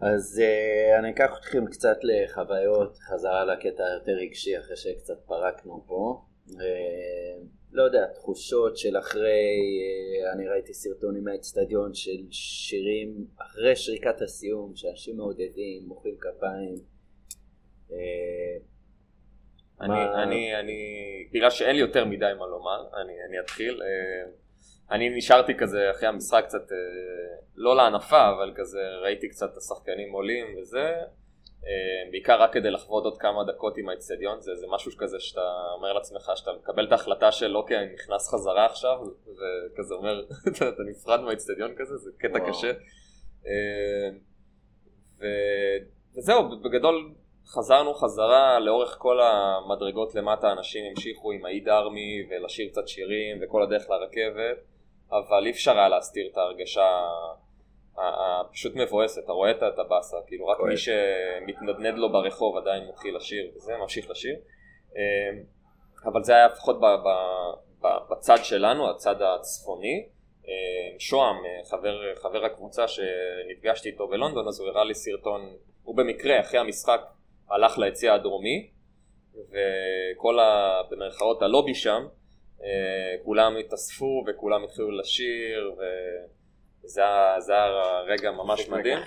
[0.00, 6.22] אז אה, אני אקח אתכם קצת לחוויות, חזרה לקטע היותר רגשי אחרי שקצת פרקנו פה.
[6.60, 7.42] אה,
[7.72, 9.50] לא יודע, תחושות של אחרי,
[10.24, 16.74] אה, אני ראיתי סרטונים מהאצטדיון של שירים אחרי שריקת הסיום, שאנשים מעודדים, מוחאים כפיים.
[19.80, 20.78] אני, אני, אני,
[21.32, 23.82] בגלל שאין לי יותר מדי מה לומר, אני, אני אתחיל.
[23.82, 24.32] אה,
[24.90, 26.76] אני נשארתי כזה אחרי המשחק קצת, אה,
[27.56, 30.94] לא לענפה, אבל כזה ראיתי קצת את השחקנים עולים וזה,
[31.66, 35.40] אה, בעיקר רק כדי לחוות עוד כמה דקות עם האצטדיון, זה, זה משהו כזה שאתה
[35.74, 40.24] אומר לעצמך, שאתה מקבל את ההחלטה של אוקיי, אני נכנס חזרה עכשיו, וכזה אומר,
[40.74, 42.48] אתה נפרד מהאצטדיון כזה, זה קטע וואו.
[42.48, 42.72] קשה.
[45.20, 45.24] ו...
[46.16, 47.14] וזהו, בגדול
[47.46, 53.62] חזרנו חזרה לאורך כל המדרגות למטה, אנשים המשיכו עם האיד ארמי ולשיר קצת שירים וכל
[53.62, 54.58] הדרך לרכבת,
[55.10, 57.00] אבל אי אפשר היה להסתיר את ההרגשה
[57.98, 60.60] הפשוט מבואסת, אתה רואה את הבאסה, כאילו רק.
[60.60, 64.36] מי שמתנדנד לו ברחוב עדיין מתחיל לשיר וזה, ממשיך לשיר.
[64.96, 65.02] אה,
[66.04, 66.76] אבל זה היה לפחות
[68.10, 70.08] בצד שלנו, הצד הצפוני.
[70.48, 71.36] אה, שוהם,
[71.70, 77.00] חבר, חבר הקבוצה שנפגשתי איתו בלונדון, אז הוא הראה לי סרטון, הוא במקרה אחרי המשחק
[77.50, 78.70] הלך ליציע הדרומי,
[79.34, 80.80] וכל ה...
[80.90, 82.06] במרכאות הלובי שם,
[82.62, 82.68] אה,
[83.24, 85.74] כולם התאספו וכולם התחילו לשיר,
[86.84, 88.98] וזה היה, רגע ממש מדהים.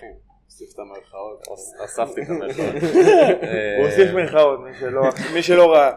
[0.45, 1.47] הוסיף את המרכאות.
[1.79, 2.75] הוספתי את המרכאות.
[3.43, 4.59] אה, הוא הוסיף מירכאות,
[5.33, 5.91] מי שלא- ראה.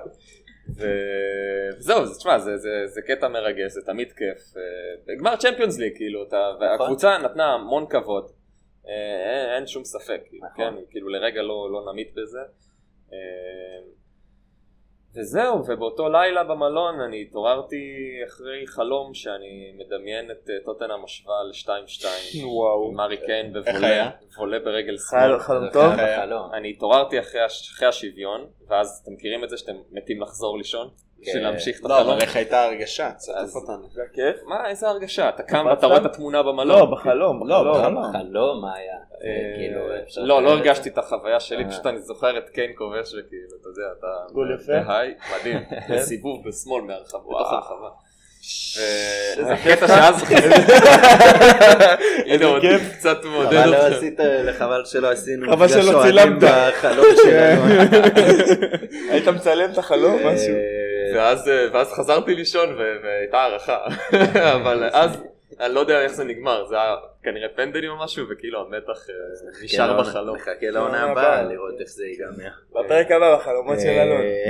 [0.68, 4.56] וזהו, תשמע, זה, זה, זה קטע מרגש, זה תמיד כיף.
[4.56, 8.30] אה, גמר צ'מפיונס ליג, כאילו, אתה, והקבוצה נתנה המון כבוד,
[8.86, 10.64] אין, אין שום ספק, כאילו, נכון.
[10.64, 12.40] כן, כאילו לרגע לא, לא נמית בזה.
[13.12, 13.18] אה,
[15.14, 17.76] וזהו, ובאותו לילה במלון אני התעוררתי
[18.26, 22.04] אחרי חלום שאני מדמיין את אה, טוטנאם משווה ל-2-2.
[22.44, 22.90] וואו.
[22.90, 23.52] עם ארי קיין?
[23.52, 25.38] בבולה ברגל שמאל.
[25.38, 25.92] חלום טוב?
[26.54, 27.20] אני התעוררתי.
[27.20, 30.90] אחרי השוויון, ואז אתם מכירים את זה שאתם מתים לחזור לישון?
[31.20, 32.10] בשביל להמשיך את לא, החלום?
[32.12, 33.10] אבל איך הייתה ההרגשה?
[33.10, 33.88] תספר אז- אותנו.
[33.94, 34.42] זה הכיף?
[34.46, 35.28] מה, איזה הרגשה?
[35.28, 35.66] אתה קם?
[35.70, 36.78] ואתה רואה את התמונה במלון?
[36.78, 37.48] לא, בחלום.
[37.48, 37.94] לא, בחלום.
[37.94, 38.12] בחלום.
[38.12, 38.94] חלום מה היה?
[39.24, 39.80] אה, כאילו,
[40.26, 41.70] לא, לא הרגשתי את החוויה שלי, אה.
[41.70, 44.32] פשוט אני זוכר את קיין כובש וכאילו, אתה יודע, אתה...
[44.32, 44.72] גול יפה?
[44.88, 45.58] בהיי, מדהים.
[46.08, 47.88] סיבוב בשמאל מהרחבה, בתוך הרחבה.
[49.38, 49.76] איזה כיף.
[49.76, 50.22] קטע שאז...
[52.26, 52.92] הנה עוד כיף.
[52.98, 53.28] קצת זה.
[53.28, 53.96] מעודד אבל לא אותך.
[53.96, 54.20] עשית,
[54.58, 56.42] חבל שלא עשינו חבל שלא צילמת.
[56.42, 57.62] בחלום שלנו.
[59.10, 60.16] היית מצלם את החלום?
[60.26, 60.54] משהו?
[61.06, 63.86] אה, ואז, ואז חזרתי לישון ו- והייתה הערכה,
[64.56, 65.22] אבל אז
[65.60, 69.14] אני לא יודע איך זה נגמר, זה היה כנראה פנדלים או משהו וכאילו המתח אה,
[69.64, 70.36] נשאר בחלום.
[70.36, 71.42] נחכה לעונה לעונה הבאה הבאה.
[71.42, 72.50] לראות איך זה ייגמר.
[72.70, 74.20] בפרק הבא בחלומות של אלון.
[74.20, 74.48] אה,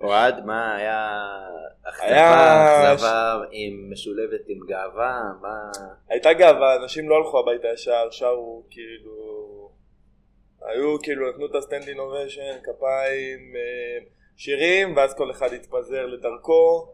[0.06, 1.18] אוהד, מה היה
[1.84, 5.70] אכזבה, אכזבה עם משולבת עם גאווה, מה...
[6.08, 9.50] הייתה גאווה, אנשים לא הלכו הביתה ישר, שרו כאילו...
[10.62, 14.04] היו כאילו נתנו את ה standing ovation, כפיים, אה,
[14.40, 16.88] שירים, ואז כל אחד התפזר לדרכו.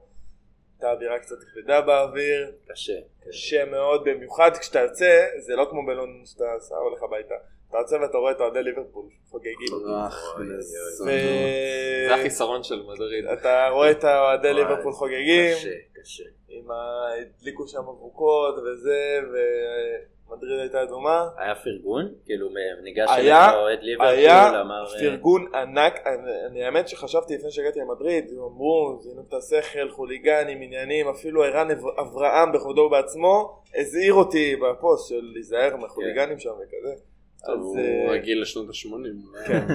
[0.74, 2.98] הייתה אווירה קצת כבדה באוויר, קשה.
[3.28, 7.34] קשה מאוד, במיוחד כשאתה יוצא, זה לא כמו בלונדון שאתה הולך הביתה.
[7.70, 9.68] אתה יוצא ואתה רואה את אוהדי ליברפול חוגגים.
[11.02, 13.26] זה החיסרון של מדריד.
[13.26, 15.54] ואתה רואה את האוהדי וואי, ליברפול חוגגים.
[15.54, 15.70] קשה,
[16.02, 16.24] קשה.
[16.48, 17.08] עם ה...
[17.38, 19.20] הדליקו שם אבוקות וזה,
[20.30, 21.28] ומדריד הייתה אדומה.
[21.38, 22.08] היה פרגון?
[22.24, 22.48] כאילו
[22.82, 24.84] ניגש אליך אוהד ליברפול, היה אמר...
[24.94, 26.06] אה, פרגון ענק,
[26.50, 31.70] אני- האמת שחשבתי לפני שהגעתי למדריד, הם אמרו, זינו את השכל, חוליגנים, עניינים, אפילו ערן
[31.70, 37.02] אב- אברהם בכבודו ובעצמו, הזהיר אותי בפוסט של להיזהר מהחוליגנים שם וכזה.
[37.46, 39.46] טוב, אז הוא אה, רגיל לשנות ה-80.
[39.46, 39.66] כן.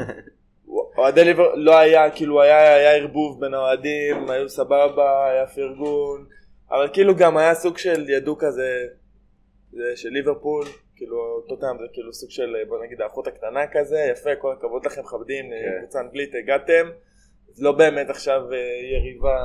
[0.98, 6.26] אוהדי ליבר לא היה, כאילו היה, היה ערבוב בין האוהדים, היו סבבה, היה פרגון,
[6.72, 8.86] אבל כאילו גם היה סוג של ידעו כזה,
[9.72, 10.66] זה של ליברפול,
[10.96, 15.02] כאילו טוטנאם זה כאילו סוג של בוא נגיד האחות הקטנה כזה, יפה, כל הכבוד לכם,
[15.02, 15.80] מכבדים, כן.
[15.80, 16.90] קבוצה אנגלית הגעתם,
[17.58, 18.58] לא באמת עכשיו אה,
[18.94, 19.38] יריבה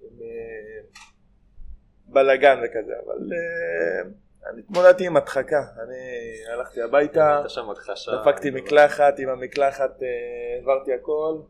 [0.00, 0.82] עם אה,
[2.06, 4.10] בלאגן וכזה, אבל אה,
[4.50, 7.42] אני התמודדתי עם הדחקה, אני הלכתי הביתה.
[8.22, 10.08] דפקתי מקלחת, עם המקלחת אה,
[10.56, 11.40] העברתי הכל,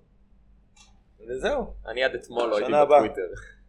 [1.29, 1.75] וזהו.
[1.87, 2.73] אני עד אתמול לא הייתי.
[2.85, 3.60] בטוויטר.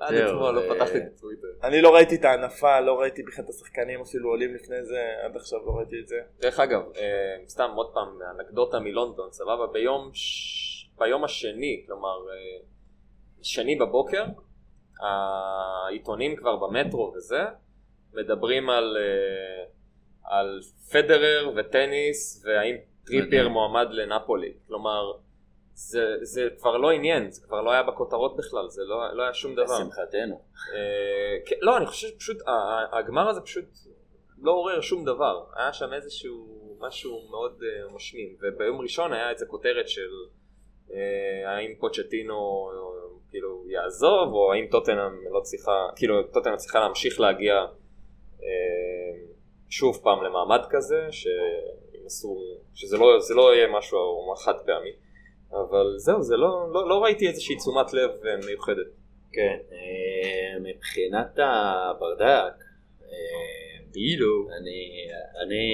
[0.00, 1.46] עד אתמול לא זה- פתחתי את הטוויטר.
[1.64, 5.36] אני לא ראיתי את הענפה, לא ראיתי בכלל את השחקנים אפילו עולים לפני זה, עד
[5.36, 6.20] עכשיו לא ראיתי את זה.
[6.40, 9.66] דרך אגב, אה, סתם עוד פעם, אנקדוטה מלונדון, סבבה?
[9.66, 10.10] ביום.
[10.98, 12.64] ביום השני, כלומר, אה,
[13.42, 14.24] שני בבוקר,
[15.00, 17.40] העיתונים כבר במטרו וזה,
[18.14, 19.64] מדברים על, אה,
[20.38, 20.60] על
[20.92, 22.76] פדרר וטניס, והאם
[23.06, 23.52] טריפייר מדהים.
[23.52, 24.52] מועמד לנפולי.
[24.66, 25.12] כלומר,
[25.78, 29.34] זה, זה כבר לא עניין, זה כבר לא היה בכותרות בכלל, זה לא, לא היה
[29.34, 29.62] שום דבר.
[29.62, 30.40] לשמחתנו.
[30.74, 32.36] אה, כן, לא, אני חושב שפשוט,
[32.92, 33.64] הגמר הזה פשוט
[34.38, 35.44] לא עורר שום דבר.
[35.56, 38.36] היה שם איזשהו משהו מאוד אה, משמים.
[38.42, 40.10] וביום ראשון היה איזה כותרת של
[40.92, 42.70] אה, האם פוצ'טינו
[43.30, 47.54] כאילו יעזוב, או האם טוטנאם לא צריכה, כאילו טוטנאם צריכה להמשיך להגיע
[48.42, 48.48] אה,
[49.68, 52.38] שוב פעם למעמד כזה, שינסו,
[52.74, 53.98] שזה לא, לא יהיה משהו
[54.36, 55.07] חד פעמי.
[55.52, 58.86] אבל זהו, זה לא, לא, לא ראיתי איזושהי תשומת לב אה, מיוחדת.
[59.32, 59.58] כן.
[59.72, 62.54] אה, מבחינת הברדק,
[63.02, 64.48] אה, אילו.
[64.60, 65.08] אני,
[65.42, 65.66] אני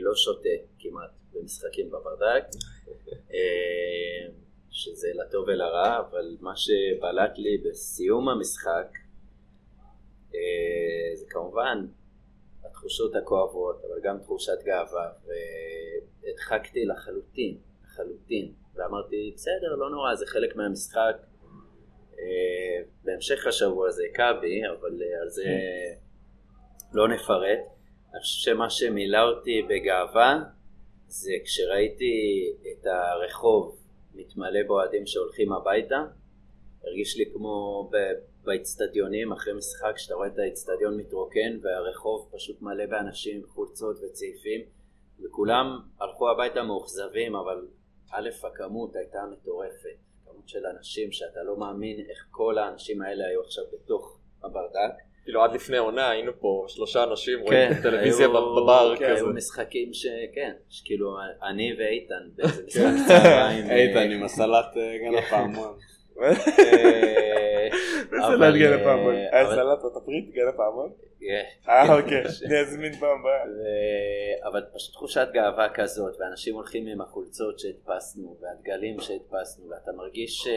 [0.00, 0.48] לא שותה
[0.78, 2.44] כמעט במשחקים בברדק,
[4.70, 8.86] שזה לטוב ולרע, אבל מה שבלט לי בסיום המשחק
[11.14, 11.86] זה כמובן
[12.64, 15.10] התחושות הכואבות, אבל גם תחושת גאווה,
[16.22, 21.16] והדחקתי לחלוטין, לחלוטין, ואמרתי, בסדר, לא נורא, זה חלק מהמשחק.
[22.18, 25.44] אה, בהמשך השבוע זה הכה בי, אבל אה, על זה
[26.92, 27.58] לא נפרט.
[28.12, 30.42] אני חושב שמה שמילא אותי בגאווה
[31.06, 32.14] זה כשראיתי
[32.72, 33.78] את הרחוב
[34.14, 36.04] מתמלא באוהדים שהולכים הביתה,
[36.84, 37.90] הרגיש לי כמו
[38.44, 44.60] באצטדיונים אחרי משחק שאתה רואה את האצטדיון מתרוקן והרחוב פשוט מלא באנשים, חולצות וצעיפים
[45.24, 47.66] וכולם הלכו הביתה מאוכזבים אבל
[48.12, 53.40] א' הכמות הייתה מטורפת, כמות של אנשים שאתה לא מאמין איך כל האנשים האלה היו
[53.40, 58.94] עכשיו בתוך הברדק כאילו עד לפני עונה היינו פה שלושה אנשים כן, רואים טלוויזיה בבר
[58.98, 59.14] כן, כזה.
[59.14, 61.16] היו משחקים שכן, שכאילו
[61.50, 63.70] אני ואיתן באיזה משחק צהריים.
[63.70, 65.78] איתן עם הסלט אה, גן הפעמון.
[66.22, 67.68] אה,
[68.10, 69.14] זה אבל, לא גן אה, הפעמון.
[69.14, 70.92] היה סלט בתפריט גן הפעמון?
[71.20, 71.42] כן.
[71.68, 73.44] אה אוקיי, אני אזמין פעם הבאה.
[74.50, 80.48] אבל פשוט תחושת גאווה כזאת, ואנשים הולכים עם החולצות שהדפסנו, והדגלים שהדפסנו, ואתה מרגיש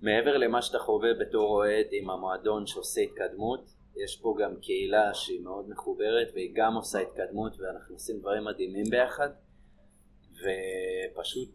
[0.00, 3.70] שמעבר למה שאתה חווה בתור אוהד עם המועדון שעושה התקדמות,
[4.04, 8.84] יש פה גם קהילה שהיא מאוד מחוברת, והיא גם עושה התקדמות, ואנחנו עושים דברים מדהימים
[8.90, 9.28] ביחד,
[10.32, 11.48] ופשוט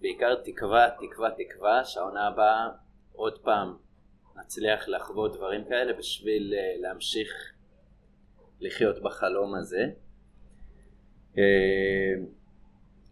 [0.00, 2.68] בעיקר תקווה, תקווה, תקווה, שהעונה הבאה
[3.12, 3.76] עוד פעם
[4.36, 7.52] נצליח לחוות דברים כאלה בשביל אה, להמשיך
[8.60, 9.84] לחיות בחלום הזה.
[11.38, 11.42] אה,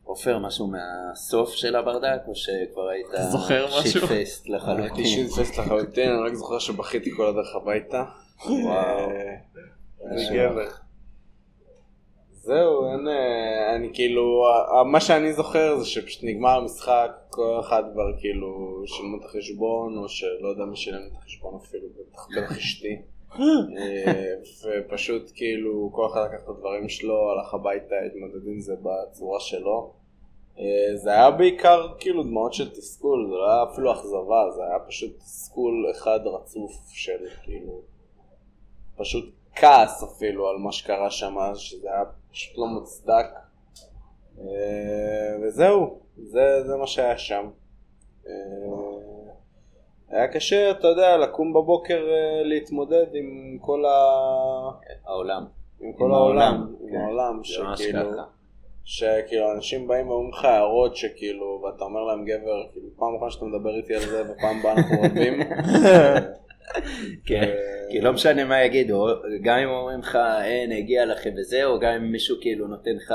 [0.05, 4.01] עופר, משהו מהסוף של הברדק, או שכבר היית זוכר משהו?
[4.01, 4.83] שיטפסט לחלוטין?
[4.83, 8.05] הייתי שיטפסט לחלוטין, אני רק זוכר שבכיתי כל הדרך הביתה.
[8.47, 9.11] וואו.
[10.07, 10.86] אני אה, גבר.
[12.47, 14.43] זהו, אין, אה, אני כאילו,
[14.93, 20.09] מה שאני זוכר זה שפשוט נגמר המשחק, כל אחד כבר כאילו שילמו את החשבון, או
[20.09, 22.97] שלא יודע מי שילם את החשבון אפילו, בטח בטח אשתי.
[23.79, 24.35] אה,
[24.65, 29.93] ופשוט כאילו כל אחד לקח את הדברים שלו, הלך הביתה, התמודד עם זה בצורה שלו.
[30.59, 34.79] אה, זה היה בעיקר כאילו דמעות של תסכול, זה לא היה אפילו אכזבה, זה היה
[34.89, 37.81] פשוט תסכול אחד רצוף של כאילו,
[38.97, 42.05] פשוט כעס אפילו על מה שקרה שם, שזה היה
[42.37, 43.27] פשוט לא מוצדק.
[44.39, 47.49] אה, וזהו, זה, זה מה שהיה שם.
[48.27, 48.33] אה,
[50.09, 53.91] היה קשה, אתה יודע, לקום בבוקר אה, להתמודד עם כל, ה...
[55.07, 55.45] העולם.
[55.81, 56.97] עם כל עם העולם, העולם, עם כן.
[56.97, 58.11] העולם, שכאילו.
[58.85, 63.45] שכאילו אנשים באים ואומרים לך הערות שכאילו, ואתה אומר להם גבר, כאילו פעם אחת שאתה
[63.45, 65.41] מדבר איתי על זה ופעם הבאה אנחנו רבים.
[67.29, 67.55] כן,
[67.91, 69.07] כי לא משנה מה יגידו,
[69.43, 73.15] גם אם אומרים לך אין הגיע לכם וזה, או גם אם מישהו כאילו נותן לך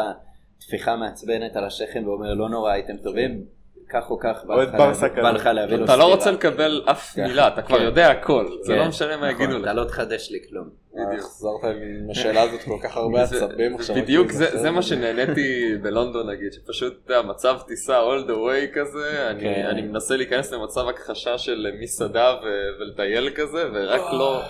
[0.59, 3.45] טפיחה מעצבנת על השכם ואומר לא נורא הייתם טובים,
[3.93, 5.07] כך או כך בא לך ברסה
[5.53, 6.03] להביא- לו אתה לא.
[6.03, 7.23] רוצה לקבל אף כן.
[7.27, 7.83] מילה, אתה כבר כן.
[7.83, 9.77] יודע הכל, זה כן, לא משנה מה נכון, יגידו אתה לך.
[9.79, 10.69] לא תחדש לי כלום.
[10.97, 11.69] אה, החזרת לי
[11.99, 13.95] עם השאלה הזאת כל כך הרבה זה- עצבים עכשיו.
[13.95, 14.81] בדיוק זה, מה.
[14.81, 19.65] שנהניתי בלונדון נגיד, שפשוט אתה יודע, מצב טיסה all the way כזה, אני.
[19.67, 22.35] אני מנסה להיכנס למצב הכחשה של מסעדה
[22.79, 24.41] ולטייל כזה, ורק לא,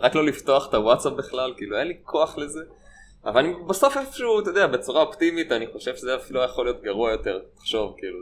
[0.00, 2.60] רק לא לפתוח את הוואטסאפ בכלל, כאילו אין לי כוח לזה.
[3.26, 7.10] אבל אני בסוף איפשהו, אתה יודע, בצורה אופטימית, אני חושב שזה אפילו יכול להיות גרוע
[7.12, 8.18] יותר, תחשוב, כאילו,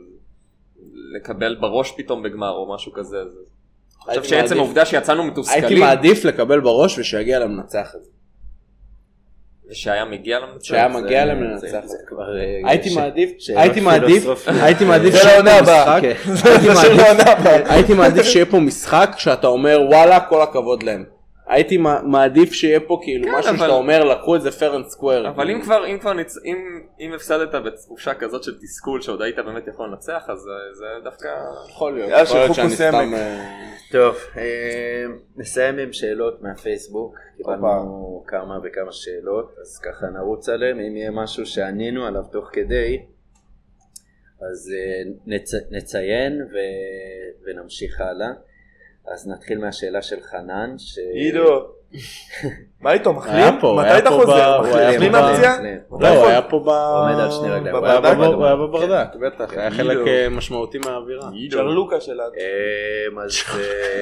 [1.16, 3.16] לקבל בראש פתאום בגמר או משהו כזה.
[3.18, 3.26] אז-
[4.08, 8.10] אני חושב שעצם העובדה שיצאנו מתוסכלים, הייתי מעדיף לקבל בראש ושיגיע למנצח הזה.
[9.70, 11.24] ושהיה מגיע למנצח, שהיה זה- מגיע
[11.58, 11.80] זה-.
[11.84, 14.24] זה כבר, אה, הייתי מעדיף, הייתי מעדיף.
[14.46, 15.62] הייתי מעדיף זה שיהיה לעונה פה.
[15.62, 16.02] משחק,
[16.42, 17.74] זה הבאה.
[17.74, 21.04] הייתי מעדיף שיהיה פה משחק שאתה אומר וואלה כל הכבוד להם.
[21.52, 24.72] הייתי מע- מעדיף שיהיה פה כאילו כן, משהו אבל- שאתה אומר לקחו את זה fair
[24.74, 25.28] and square.
[25.28, 26.36] אבל אם כבר, אם כבר, נצ...
[26.44, 26.56] אם,
[27.00, 31.28] אם הפסדת בתחושה כזאת של תסכול שעוד היית באמת יכול לנצח, אז זה- זה דווקא...
[31.70, 32.76] יכול להיות, יאללה, יכול להיות שילכו שאני.
[32.90, 33.14] סתם...
[33.14, 33.44] אה,
[33.92, 34.42] טוב, אה,
[35.36, 41.46] נסיים עם שאלות מהפייסבוק, קיבלנו כמה וכמה שאלות, אז ככה נרוץ עליהם, אם יהיה משהו
[41.46, 43.02] שענינו עליו תוך כדי,
[44.52, 45.50] אז אה, נצ...
[45.70, 46.56] נציין ו...
[47.46, 48.28] ונמשיך הלאה.
[49.06, 50.98] אז נתחיל מהשאלה של חנן, ש...
[51.14, 51.66] עידו.
[52.80, 53.54] מה איתו, מחלים?
[53.56, 54.60] מתי אתה חוזר?
[54.60, 55.56] מחלים מהפציעה?
[56.00, 56.68] לא, הוא היה פה ב...
[56.68, 58.18] עומד על שני רגליים, הוא היה בברדק.
[58.18, 58.56] ב- הוא היה
[59.30, 59.98] בטח, חלק.
[60.06, 61.30] אה, משמעותי מהאווירה.
[61.50, 62.32] צ'רלוקה שלנו.
[62.34, 64.00] אמ, אז אה,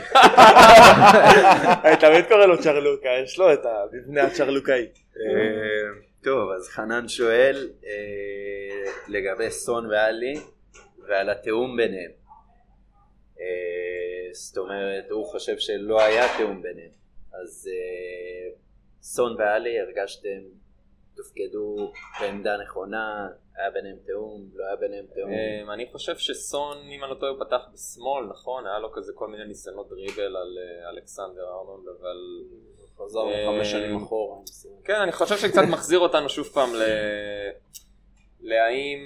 [1.84, 4.86] אני תמיד קורא לו צ'רלוקה, יש לו את המבנה הצ'רלוקאי.
[5.16, 5.88] אה,
[6.24, 7.90] טוב, אז חנן שואל אה,
[9.08, 10.40] לגבי סון ואלי
[11.08, 12.10] ועל התיאום ביניהם.
[14.32, 16.90] זאת אומרת, הוא חושב שלא היה תיאום ביניהם.
[17.32, 18.56] אז אה,
[19.02, 20.40] סון ואלי הרגשתם,
[21.16, 25.30] תופקדו בעמדה נכונה, היה ביניהם תיאום, לא היה ביניהם תיאום.
[25.30, 28.66] אמ, אני חושב שסון, אם אני לא טועה, הוא פתח בשמאל, נכון?
[28.66, 32.16] היה לו כזה כל מיני ניסיונות דריבל על אה, אלכסנדר ארנולד, אבל...
[33.04, 34.36] חזרנו אה, חמש שנים אחורה.
[34.84, 36.82] כן, אני חושב שקצת מחזיר אותנו שוב פעם ל...
[38.42, 39.00] להאם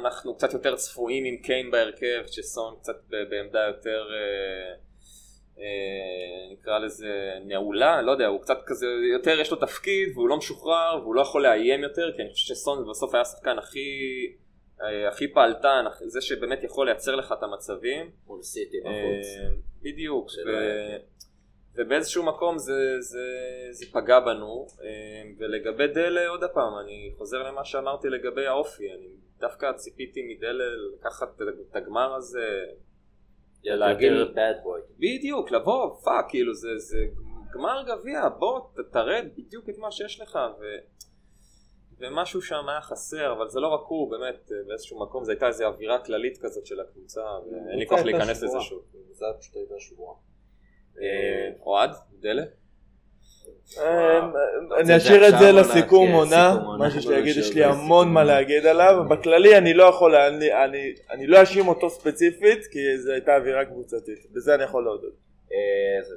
[0.00, 2.96] אנחנו קצת יותר צפויים עם קיין בהרכב, שסון קצת
[3.30, 4.74] בעמדה יותר, אה,
[5.58, 10.36] אה, נקרא לזה נעולה, לא יודע, הוא קצת כזה, יותר יש לו תפקיד והוא לא
[10.36, 13.88] משוחרר והוא לא יכול לאיים יותר, כי אני חושב שסון בסוף היה השחקן הכי,
[14.82, 18.10] אה, הכי פעלתן, זה שבאמת יכול לייצר לך את המצבים.
[18.26, 19.26] מול סיטי בחוץ.
[19.82, 20.50] בדיוק, ו...
[21.78, 23.24] ובאיזשהו מקום זה, זה,
[23.70, 24.86] זה פגע בנו, אה,
[25.38, 29.08] ולגבי דלה עוד פעם, אני חוזר למה שאמרתי לגבי האופי, אני
[29.38, 30.64] דווקא ציפיתי מדלה
[30.94, 31.28] לקחת
[31.70, 32.64] את הגמר הזה,
[33.64, 34.92] להגיד- יותר bad boy.
[34.98, 36.98] בדיוק, לבוא, fuck, כאילו זה, זה
[37.54, 38.60] גמר גביע, בוא
[38.92, 40.64] תרד בדיוק את מה שיש לך, ו...
[42.00, 45.64] ומשהו שם היה חסר, אבל זה לא רק הוא, באמת, באיזשהו מקום זו הייתה איזו
[45.64, 48.42] אווירה כללית כזאת של הקבוצה, ואין לי כוח להיכנס.
[48.42, 48.82] לזה שוב.
[49.12, 50.14] זה פשוט הייתה שבורה.
[51.02, 51.90] אה, אוהד,
[52.20, 52.42] דלה?
[54.80, 56.56] אני אשאיר את זה לסיכום עונה.
[56.78, 60.64] מה שיש לי להגיד, יש לי המון מה להגיד עליו, בכללי אני לא יכול, אני-
[60.64, 65.12] אני- אני לא אאשים אותו ספציפית, כי זו הייתה אווירה קבוצתית, בזה אני יכול להודות.
[65.52, 65.56] אה,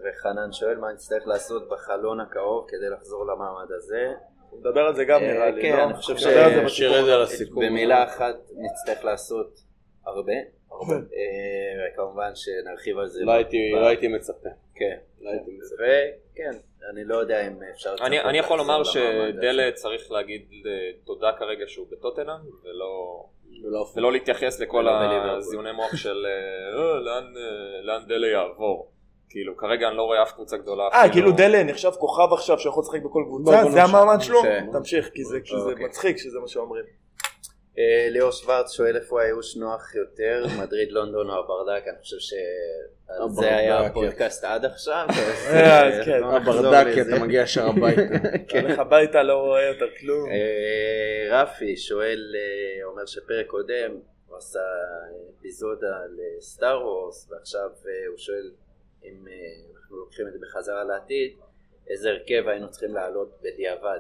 [0.10, 4.12] וחנן שואל מה נצטרך לעשות בחלון הקרוב כדי לחזור למעמד הזה.
[4.60, 5.84] נדבר על זה גם אה, נראה לי, כן, לא?
[5.84, 6.66] אני חושב נדבר על זה ש- בסיכום.
[6.66, 7.66] נשאיר את זה לסיכום.
[7.66, 9.60] במילה אחת נצטרך לעשות
[10.06, 10.34] הרבה.
[10.82, 10.98] אה,
[11.94, 13.20] וכמובן שנרחיב על זה.
[13.26, 14.50] לא הייתי- לא הייתי מצפה.
[14.82, 14.98] כן.
[15.22, 15.84] לא הייתי מצפה.
[16.34, 16.58] וכן,
[16.94, 17.96] אני לא יודע אם אפשר...
[18.02, 18.84] אני, אני יכול לומר.
[18.84, 20.72] שדלה צריך להגיד אה,
[21.06, 23.24] תודה כרגע שהוא בטוטנאם ולא,
[23.64, 24.86] ולא ולא להתייחס לכל.
[24.88, 27.24] הזיוני מוח של אה, "אה, לאן,
[27.84, 28.92] לאן דלה יעבור.
[29.30, 30.84] כאילו כרגע אני לא רואה אף קבוצה גדולה.
[30.94, 33.64] אה, כאילו דלה נחשב כוכב עכשיו שיכול לשחק בכל קבוצה?
[33.72, 33.84] זה.
[33.84, 34.42] המעמד שלו?
[34.42, 34.68] כן.
[34.74, 35.86] תמשיך, כי זה- כי זה אוקיי.
[35.86, 36.86] מצחיק שזה מה שאומרים.
[37.78, 43.22] אה, ליאור שוורץ שואל איפה הייאוש נוח יותר, מדריד, לונדון או הברדק, אני חושב שעל
[43.22, 43.86] הברדק, זה היה כן.
[43.86, 45.06] הפודקאסט עד עכשיו.
[45.10, 46.20] אה, אה, כן.
[46.22, 47.16] לא נחזור הברדק, לזה.
[47.16, 48.02] אתה מגיע ישר הביתה.
[48.50, 48.66] כן.
[48.66, 50.30] הולך הביתה לא רואה יותר כלום.
[50.30, 54.60] אה, רפי שואל, אה, אומר שפרק קודם הוא עשה
[55.40, 58.52] אפיזודה לסטאר וורס ועכשיו אה, הוא שואל
[59.04, 59.34] אם אה,
[59.76, 61.38] אנחנו לוקחים את זה בחזרה לעתיד,
[61.90, 64.00] איזה הרכב היינו צריכים לעלות בדיעבד?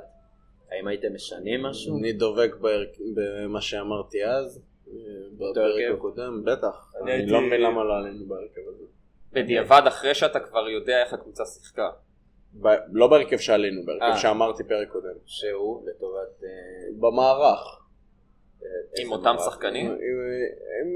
[0.71, 1.97] האם הייתם משנים משהו?
[1.97, 2.55] אני דובק
[3.15, 4.61] במה שאמרתי אז,
[5.37, 5.83] בפרק?
[5.97, 6.93] הקודם, בטח.
[7.03, 8.83] אני לא מבין למה לא עלינו בהרכב הזה.
[9.33, 11.89] בדיעבד אחרי שאתה כבר יודע איך הקבוצה שיחקה.
[12.61, 14.17] ב- לא בהרכב שעלינו, בהרכב אה.
[14.17, 15.13] שאמרתי פרק קודם.
[15.25, 16.43] שהוא לטובת...
[16.43, 16.49] אה,
[16.99, 17.79] במערך.
[18.63, 18.67] אה,
[19.01, 19.35] עם אותם?
[19.45, 19.91] שחקנים?
[19.91, 19.97] עם-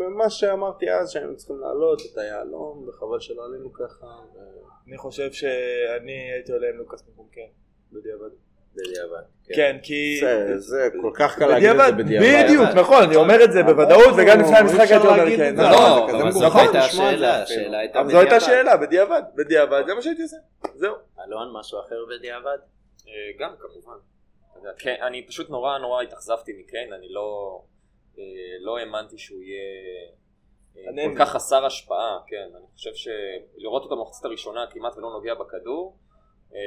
[0.01, 4.05] עם מה שאמרתי אז שהיינו צריכים לעלות את היהלום וחבל שלא עלינו ככה.
[4.05, 7.47] ו- אני חושב שאני הייתי עולה עם לוקאס כן,
[7.91, 8.29] בדיעבד.
[8.77, 9.23] בדיעבד.
[9.55, 10.17] כן, כי...
[10.21, 12.45] זה- זה כל כך קל להגיד את בדיעבד, זה בדיעבד.
[12.45, 15.49] בדיוק, נכון, אני אומר את זה בוודאות, וגם לפני המשחק הייתי אומר כן.
[15.49, 15.61] את זה.
[15.63, 17.41] נכון, לא, אבל זאת מגוחך הייתה השאלה.
[17.43, 18.45] השאלה הייתה אבל זו הייתה בדיעבד.
[18.53, 20.37] שאלה, בדיעבד, בדיעבד, זה מה שהייתי עושה,
[20.75, 20.93] זהו.
[21.27, 22.57] אלון, משהו אחר בדיעבד?
[23.07, 23.97] אה, גם כמובן.
[24.79, 27.59] כן, אני פשוט נורא נורא התאכזבתי מקיין, אני לא,
[28.17, 28.23] אה,
[28.59, 34.25] לא האמנתי שהוא יהיה אה, כל כך חסר השפעה, כן, אני חושב שלראות אותו במחצית
[34.25, 35.97] הראשונה כמעט ולא נוגע בכדור,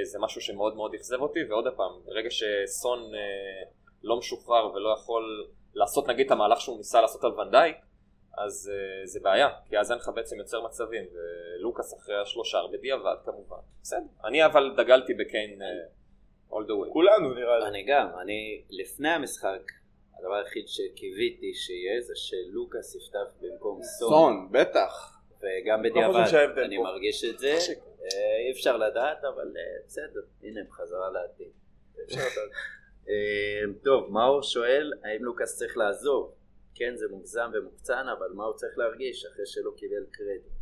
[0.02, 3.70] זה משהו שמאוד מאוד אכזב אותי, ועוד פעם, ברגע שסון אה,
[4.02, 7.76] לא משוחרר ולא יכול לעשות נגיד את המהלך שהוא ניסה לעשות על ונדייק,
[8.38, 13.16] אז אה, זה בעיה, כי אז אין לך בעצם יוצר מצבים, ולוקאס אחרי השלושה, בדיעבד
[13.24, 13.98] כמובן, בסדר.
[14.24, 15.66] אני אבל דגלתי בקיין אה,
[16.50, 16.92] all the way.
[16.92, 17.66] כולנו נראה לי.
[17.66, 19.60] אני גם, אני לפני המשחק,
[20.18, 25.14] הדבר היחיד שקיוויתי שיהיה זה שלוקאס יפתח במקום סון, סון, בטח.
[25.40, 26.78] וגם חושב בדיעבד, אני.
[26.78, 31.52] מרגיש את זה, אה, אי אפשר לדעת, אבל אה, בסדר, הנה בחזרה לעתיד.
[32.04, 32.50] אפשר לדעת.
[33.08, 36.34] אה, טוב, מאור שואל, האם לוקאס צריך לעזוב?
[36.74, 40.58] כן, זה מוגזם ומוקצן, אבל מה הוא צריך להרגיש אחרי שלא קיבל קרדיט?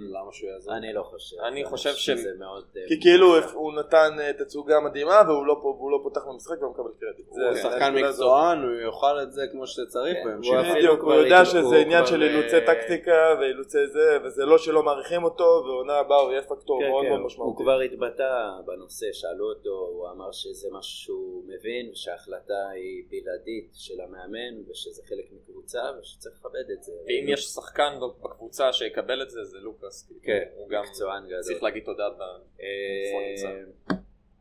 [0.00, 0.74] למה שהוא יעזור?
[0.76, 1.36] אני לא חושב.
[1.48, 2.64] אני חושב ש- שזה מאוד...
[2.76, 6.70] אה, כי כאילו הוא נתן אה, תצוגה מדהימה והוא לא והוא לא פותח במשחק ולא
[6.70, 7.26] מקבל קרדיט.
[7.28, 7.94] הוא זה- שחקן.
[7.94, 10.28] מקצוען, הוא יאכל את זה כמו שצריך כן.
[10.28, 14.58] הוא בדיוק, הוא יודע שזה הוא עניין של אילוצי אה, טקטיקה ואילוצי זה, וזה לא
[14.58, 17.62] שלא מעריכים אותו, ועונה הבאה הוא יהיה פקטור כן, מאוד כן, מאוד הוא משמעותי.
[17.62, 18.30] כבר התבטא
[18.66, 25.02] בנושא, שאלו אותו, הוא אמר שזה משהו שהוא מבין ושההחלטה היא בלעדית של המאמן ושזה
[25.08, 26.92] חלק מקבוצה ושצריך לכבד את זה.
[27.06, 27.92] ואם יש שחקן
[28.24, 29.58] בקבוצה שיקבל את זה, זה
[29.88, 30.08] לוקאס.
[30.22, 31.42] כן, הוא גם מקצוען גדול.
[31.42, 32.10] צריך להגיד תודה.
[32.10, 33.64] ב- אה,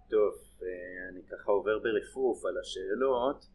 [0.09, 0.33] טוב,
[0.63, 0.67] אה,
[1.09, 3.45] אני ככה עובר ברפרוף על השאלות.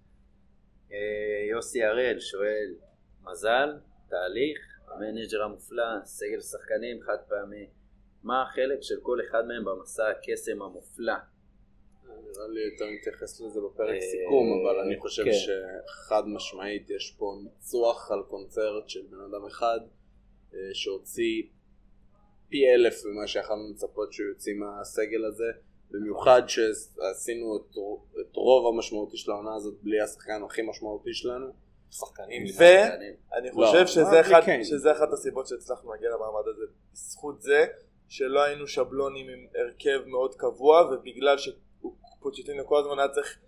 [0.92, 2.74] אה, יוסי הראל שואל,
[3.22, 3.68] מזל,
[4.08, 7.66] תהליך, המנג'ר המופלא, סגל שחקנים חד פעמי,
[8.22, 11.14] מה החלק של כל אחד מהם במסע הקסם המופלא?
[12.04, 15.30] נראה לי יותר מתייחס לזה בפרק סיכום, אבל אני חושב כן.
[15.32, 19.80] שחד משמעית יש פה ניצוח על קונצרט של בן אדם אחד
[20.72, 21.42] שהוציא
[22.52, 25.44] פי אלף ממה שיכולנו לצפות שהוא יוציא מהסגל הזה,
[25.90, 27.76] במיוחד שעשינו את,
[28.20, 31.46] את רוב המשמעותי של העונה הזאת בלי השחקן הכי משמעותי שלנו.
[31.90, 32.42] שחקנים.
[32.58, 34.64] ואני לא, חושב מה שזה אחד- קיין?
[34.64, 36.62] שזה אחת הסיבות שהצלחנו להגיע למעמד הזה.
[36.92, 37.66] בזכות זה
[38.08, 43.38] שלא היינו שבלונים עם הרכב מאוד קבוע ובגלל שפוצ'טינו כל הזמן היה צריך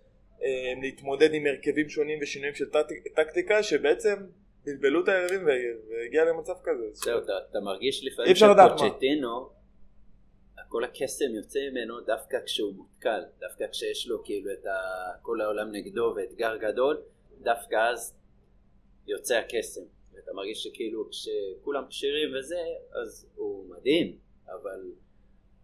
[0.43, 0.47] אה,
[0.81, 4.15] להתמודד עם הרכבים שונים ושינויים של טק- טקטיקה שבעצם
[4.65, 5.53] בלבלו את היריבים וה-
[5.89, 6.85] והגיע למצב כזה.
[6.93, 8.31] זהו, אתה, מרגיש לפעמים.
[8.77, 9.49] שפוצ'טינו,
[10.67, 14.65] כל הקסם יוצא ממנו דווקא כשהוא מותקל, דווקא כשיש לו כאילו את.
[15.21, 17.01] כל העולם נגדו ואתגר גדול,
[17.41, 18.17] דווקא אז
[19.07, 19.81] יוצא הקסם.
[20.13, 22.61] ואתה מרגיש שכאילו כשכולם כשירים וזה,
[23.03, 24.91] אז הוא מדהים, אבל,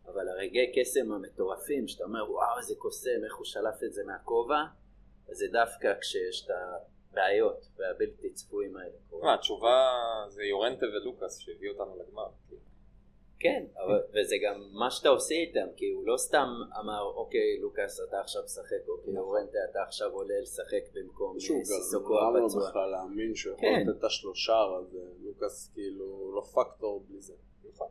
[0.05, 4.63] אבל הרגעי קסם המטורפים, שאתה אומר וואו איזה קוסם, איך הוא שלף את זה מהכובע,
[5.29, 6.51] אז זה דווקא כשיש את
[7.11, 9.21] הבעיות והבלתי צפויים האלה.
[9.23, 9.87] מה, התשובה
[10.27, 12.27] זה יורנטה ולוקאס שהביאו אותנו לגמר.
[13.39, 16.47] כן, אבל, וזה גם מה שאתה עושה איתם, כי הוא לא סתם
[16.79, 21.61] אמר, אוקיי, לוקאס, אתה עכשיו משחק, אוקיי, אורנטה, אתה עכשיו עולה לשחק במקום שהוא אה,
[21.61, 22.69] גם סיסוקו לו הפצוע.
[22.69, 23.87] בכלל להאמין שהוא יכול כן.
[23.87, 27.33] לתת את השלושה, אז אה, לוקאס כאילו לא פקטור בלי זה.
[27.73, 27.87] נכון.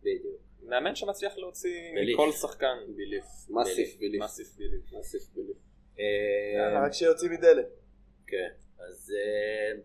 [0.00, 0.40] בדיוק.
[0.62, 1.80] מאמן שמצליח להוציא.
[2.12, 2.76] מכל שחקן.
[2.96, 4.22] ביליף, מסיף ביליף.
[4.22, 4.92] מסיף ביליף.
[4.92, 5.56] מסיף ביליף.
[5.98, 7.83] אה, רק שיוצאים מדלת.
[8.26, 8.48] כן,
[8.78, 9.80] אז אה,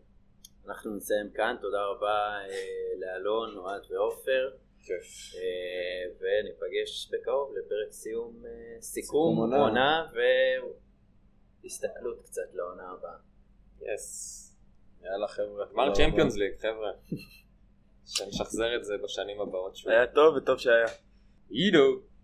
[0.67, 2.55] אנחנו נסיים כאן, תודה רבה אה,
[2.99, 4.51] לאלון, אוהד ועופר.
[4.91, 8.43] אה, וניפגש בקרוב לפרק סיום,
[8.81, 10.11] סיכום עונה.
[11.63, 13.17] והסתכלות קצת לעונה הבאה.
[13.81, 14.35] יס.
[15.03, 15.65] יאללה חבר'ה.
[15.73, 15.95] גמר רבה.
[15.95, 16.91] צ'מפיונס ליג, חבר'ה.
[18.15, 19.77] שנשחזר את זה בשנים הבאות.
[19.85, 20.87] היה טוב וטוב שהיה.
[21.51, 22.01] אידו.